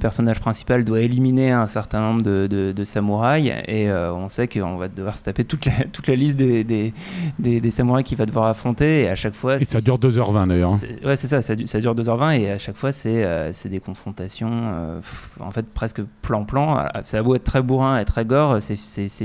personnage 0.00 0.40
principal 0.40 0.84
doit 0.84 1.00
éliminer 1.00 1.50
un 1.50 1.66
certain 1.66 2.00
nombre 2.00 2.22
de, 2.22 2.46
de- 2.48 2.72
de 2.72 2.84
samouraïs. 2.84 3.50
Et 3.66 3.90
on 3.90 4.28
sait 4.28 4.46
qu'on 4.48 4.76
va 4.76 4.88
devoir 4.88 5.16
se 5.16 5.24
taper 5.24 5.44
toute 5.44 5.64
la, 5.66 5.72
toute 5.92 6.06
la 6.06 6.14
liste 6.16 6.36
des, 6.36 6.64
des, 6.64 6.92
des- 7.38 7.60
des 7.60 7.70
samouraïs 7.70 8.04
qu'il 8.06 8.18
va 8.18 8.26
devoir 8.26 8.46
affronter. 8.46 9.02
Et 9.02 9.08
à 9.08 9.14
chaque 9.14 9.34
fois. 9.34 9.56
Et 9.60 9.64
ça 9.64 9.80
dure 9.80 9.96
2h20 9.98 10.48
d'ailleurs. 10.48 10.72
hein. 10.74 10.78
Ouais, 11.04 11.16
c'est 11.16 11.28
ça, 11.28 11.42
ça 11.64 11.80
dure 11.80 11.94
2h20 11.94 12.38
et 12.40 12.50
à 12.50 12.58
chaque 12.58 12.76
fois, 12.76 12.92
c'est 12.92 13.24
euh, 13.24 13.52
des 13.68 13.80
confrontations, 13.80 14.50
euh, 14.52 15.00
en 15.40 15.50
fait, 15.50 15.66
presque 15.72 16.02
plan-plan. 16.22 16.76
Ah, 16.76 17.02
Ça 17.02 17.18
a 17.18 17.22
beau 17.22 17.34
être 17.34 17.44
très 17.44 17.62
bourrin 17.62 17.98
et 17.98 18.04
très 18.04 18.24
gore, 18.24 18.60
c'est- 18.60 18.76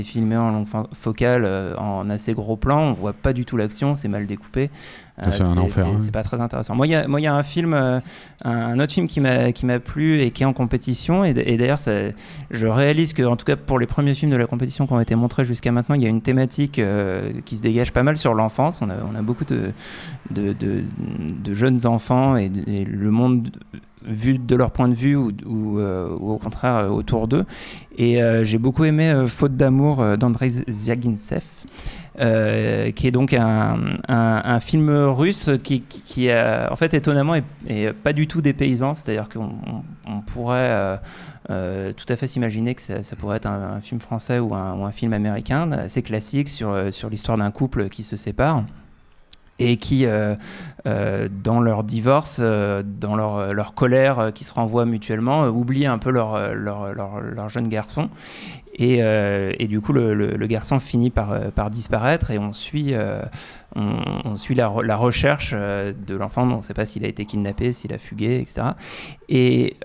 filmé 0.02 0.36
en 0.36 0.50
longue 0.50 0.66
fo- 0.66 0.86
focale, 0.94 1.44
euh, 1.44 1.76
en 1.76 2.08
assez 2.10 2.34
gros 2.34 2.56
plan, 2.56 2.80
on 2.80 2.92
voit 2.94 3.12
pas 3.12 3.32
du 3.32 3.44
tout 3.44 3.56
l'action, 3.56 3.94
c'est 3.94 4.08
mal 4.08 4.26
découpé. 4.26 4.70
C'est 5.18 5.42
un 5.42 5.56
enfer, 5.58 5.86
C'est 5.98 6.08
hein. 6.08 6.10
pas 6.12 6.22
très 6.22 6.40
intéressant. 6.40 6.74
Moi, 6.74 6.86
il 6.86 6.90
y 6.90 6.94
a, 6.94 7.06
y 7.06 7.26
un 7.26 7.42
film, 7.42 7.74
euh, 7.74 8.00
un, 8.44 8.50
un 8.50 8.80
autre 8.80 8.92
film 8.92 9.06
qui 9.06 9.20
m'a 9.20 9.78
plu 9.78 10.20
et 10.20 10.30
qui 10.30 10.42
est 10.42 10.46
en 10.46 10.54
compétition. 10.54 11.22
Et, 11.24 11.34
d'ailleurs, 11.34 11.78
je 12.50 12.66
réalise 12.66 13.12
que, 13.12 13.22
en 13.22 13.36
tout 13.36 13.44
cas, 13.44 13.56
pour 13.56 13.78
les 13.78 13.86
premiers 13.86 14.14
films 14.14 14.32
de 14.32 14.36
la 14.36 14.46
compétition 14.46 14.86
qui 14.86 14.92
ont 14.94 15.00
été 15.00 15.14
montrés 15.14 15.44
jusqu'à 15.44 15.70
maintenant, 15.70 15.96
il 15.96 16.02
y 16.02 16.06
a 16.06 16.08
une 16.08 16.22
thématique 16.22 16.78
euh, 16.78 17.30
qui 17.44 17.58
se 17.58 17.62
dégage 17.62 17.92
pas 17.92 18.02
mal 18.02 18.16
sur 18.16 18.32
l'enfance. 18.32 18.80
On 18.80 18.88
a, 18.88 18.94
on 19.10 19.14
a 19.14 19.22
beaucoup 19.22 19.44
de, 19.44 19.72
de, 20.30 20.54
de, 20.54 20.82
de 21.44 21.54
jeunes 21.54 21.86
enfants 21.86 22.36
et, 22.36 22.50
et 22.66 22.84
le 22.84 23.10
monde 23.10 23.50
vu 24.04 24.38
de 24.38 24.56
leur 24.56 24.70
point 24.72 24.88
de 24.88 24.94
vue 24.94 25.14
ou, 25.14 25.30
ou, 25.46 25.78
ou 25.78 26.32
au 26.32 26.38
contraire 26.38 26.90
autour 26.90 27.28
d'eux. 27.28 27.44
Et 27.98 28.18
j'ai 28.42 28.58
beaucoup 28.58 28.84
aimé 28.84 29.26
Faute 29.28 29.56
d'amour 29.56 30.16
d'Andrei 30.16 30.50
Ziagintsev. 30.68 31.44
Euh, 32.20 32.90
qui 32.90 33.06
est 33.06 33.10
donc 33.10 33.32
un, 33.32 34.60
film 34.60 34.90
russe 34.90 35.48
qui, 35.62 36.30
en 36.30 36.76
fait 36.76 36.92
étonnamment 36.92 37.36
est, 37.66 37.92
pas 37.92 38.12
du 38.12 38.26
tout 38.26 38.42
dépaysant, 38.42 38.92
c'est-à-dire 38.92 39.30
qu'on 39.30 39.52
on 40.06 40.20
pourrait 40.20 40.58
euh, 40.58 40.96
euh, 41.48 41.92
tout 41.94 42.04
à 42.10 42.16
fait 42.16 42.26
s'imaginer 42.26 42.74
que 42.74 42.82
ça, 42.82 43.16
pourrait 43.16 43.38
être 43.38 43.46
un, 43.46 43.80
film 43.80 44.00
français 44.00 44.38
ou 44.40 44.54
un, 44.54 44.90
film 44.92 45.14
américain, 45.14 45.72
assez 45.72 46.02
classique 46.02 46.50
sur 46.50 47.08
l'histoire 47.10 47.38
d'un 47.38 47.50
couple 47.50 47.88
qui 47.88 48.02
se 48.02 48.16
sépare 48.16 48.62
et 49.62 49.76
qui, 49.76 50.06
euh, 50.06 50.34
euh, 50.86 51.28
dans 51.42 51.60
leur 51.60 51.84
divorce, 51.84 52.38
euh, 52.40 52.82
dans 52.84 53.16
leur, 53.16 53.74
colère 53.74 54.32
qui 54.34 54.44
se 54.44 54.52
renvoient 54.52 54.86
mutuellement, 54.86 55.46
oublient 55.46 55.86
un 55.86 55.98
peu 55.98 56.10
leur, 56.10 57.48
jeune 57.48 57.68
garçon. 57.68 58.08
Et, 58.74 59.66
du 59.68 59.80
coup, 59.80 59.92
le, 59.92 60.46
garçon 60.46 60.78
finit 60.78 61.10
par, 61.10 61.50
par 61.52 61.70
disparaître 61.70 62.30
et 62.30 62.38
on 62.38 62.52
suit, 62.52 62.94
la, 62.94 63.30
recherche 64.96 65.52
de 65.52 66.16
l'enfant. 66.16 66.50
On 66.50 66.56
ne 66.56 66.62
sait 66.62 66.74
pas 66.74 66.86
s'il 66.86 67.04
a 67.04 67.08
été 67.08 67.24
kidnappé, 67.24 67.72
s'il 67.72 67.92
a 67.92 67.98
fugué, 67.98 68.40
etc. 68.40 68.68
Et, 69.28 69.76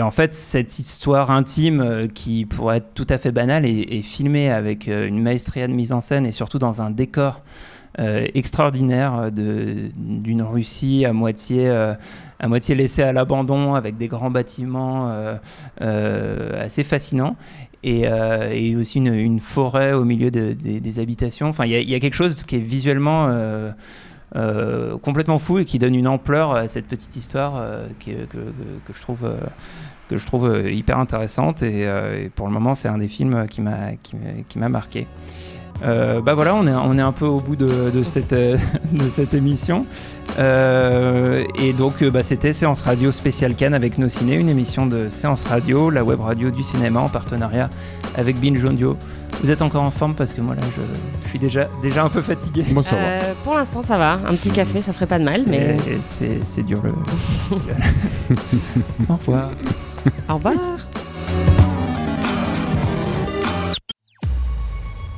en 0.00 0.10
fait, 0.10 0.32
cette 0.32 0.78
histoire 0.78 1.30
intime 1.30 2.08
qui 2.14 2.46
pourrait 2.46 2.78
être 2.78 2.94
tout 2.94 3.06
à 3.08 3.18
fait 3.18 3.32
banale 3.32 3.66
est 3.66 4.02
filmée 4.02 4.50
avec 4.50 4.86
une 4.86 5.20
maestria 5.20 5.68
de 5.68 5.72
mise 5.72 5.92
en 5.92 6.00
scène 6.00 6.26
et 6.26 6.32
surtout 6.32 6.58
dans 6.58 6.82
un 6.82 6.90
décor. 6.90 7.42
Euh, 8.00 8.26
extraordinaire 8.34 9.30
euh, 9.38 9.88
d'une 9.94 10.42
Russie 10.42 11.04
à 11.04 11.12
moitié, 11.12 11.68
euh, 11.68 11.94
à 12.40 12.48
moitié 12.48 12.74
laissée 12.74 13.04
à 13.04 13.12
l'abandon 13.12 13.74
avec 13.74 13.96
des 13.96 14.08
grands 14.08 14.32
bâtiments 14.32 15.14
assez 15.80 16.82
fascinants. 16.82 17.36
Et, 17.84 18.08
aussi 18.76 18.98
une, 18.98 19.38
forêt 19.38 19.92
au 19.92 20.04
milieu 20.04 20.30
de, 20.30 20.54
des 20.54 20.98
habitations. 20.98 21.48
Enfin, 21.48 21.66
il 21.66 21.88
y, 21.88 21.94
a 21.94 22.00
quelque 22.00 22.14
chose 22.14 22.42
qui 22.42 22.56
est 22.56 22.58
visuellement 22.58 23.30
complètement 25.02 25.38
fou 25.38 25.58
et 25.58 25.64
qui 25.64 25.78
donne 25.78 25.94
une 25.94 26.08
ampleur 26.08 26.56
à 26.56 26.66
cette 26.66 26.86
petite 26.86 27.14
histoire 27.14 27.62
que, 28.04 28.24
que, 28.24 28.92
je 28.92 29.00
trouve 29.00 29.30
que 30.08 30.16
je 30.16 30.26
trouve 30.26 30.68
hyper 30.70 30.98
intéressante 30.98 31.62
et, 31.62 31.82
et 31.82 32.30
pour 32.34 32.46
le 32.46 32.52
moment 32.52 32.74
c'est 32.74 32.88
un 32.88 32.98
des 32.98 33.08
films 33.08 33.46
qui 33.48 33.60
m'a 33.60 34.68
marqué. 34.68 35.06
Euh, 35.82 36.20
bah 36.20 36.34
voilà, 36.34 36.54
on 36.54 36.66
est, 36.66 36.74
on 36.74 36.96
est 36.96 37.02
un 37.02 37.12
peu 37.12 37.26
au 37.26 37.40
bout 37.40 37.56
de, 37.56 37.90
de 37.90 38.02
cette, 38.02 38.32
euh, 38.32 38.56
de 38.92 39.08
cette 39.08 39.34
émission. 39.34 39.86
Euh, 40.38 41.44
et 41.60 41.72
donc, 41.72 42.02
bah, 42.04 42.22
c'était 42.22 42.52
Séance 42.52 42.82
Radio 42.82 43.12
spécial 43.12 43.54
Cannes 43.54 43.74
avec 43.74 43.98
nos 43.98 44.08
ciné, 44.08 44.34
une 44.34 44.48
émission 44.48 44.86
de 44.86 45.08
Séance 45.08 45.44
Radio, 45.44 45.90
la 45.90 46.04
web 46.04 46.20
radio 46.20 46.50
du 46.50 46.62
cinéma 46.62 47.00
en 47.00 47.08
partenariat 47.08 47.70
avec 48.16 48.40
Binge 48.40 48.64
Audio. 48.64 48.96
Vous 49.42 49.50
êtes 49.50 49.62
encore 49.62 49.82
en 49.82 49.90
forme 49.90 50.14
parce 50.14 50.32
que 50.32 50.40
moi 50.40 50.54
là, 50.54 50.62
je, 50.76 51.28
suis 51.28 51.38
déjà, 51.38 51.68
déjà 51.82 52.04
un 52.04 52.08
peu 52.08 52.22
fatigué. 52.22 52.64
Moi, 52.72 52.84
ça 52.84 52.96
va. 52.96 53.34
Pour 53.42 53.54
l'instant, 53.54 53.82
ça 53.82 53.98
va. 53.98 54.12
Un 54.12 54.34
petit 54.34 54.50
café, 54.50 54.80
ça 54.80 54.92
ferait 54.92 55.06
pas 55.06 55.18
de 55.18 55.24
mal, 55.24 55.42
mais 55.46 55.76
c'est 56.04 56.62
dur 56.62 56.80
le. 56.82 56.90
Au 59.08 59.16
revoir. 59.16 59.50
Au 60.28 60.34
revoir. 60.34 60.54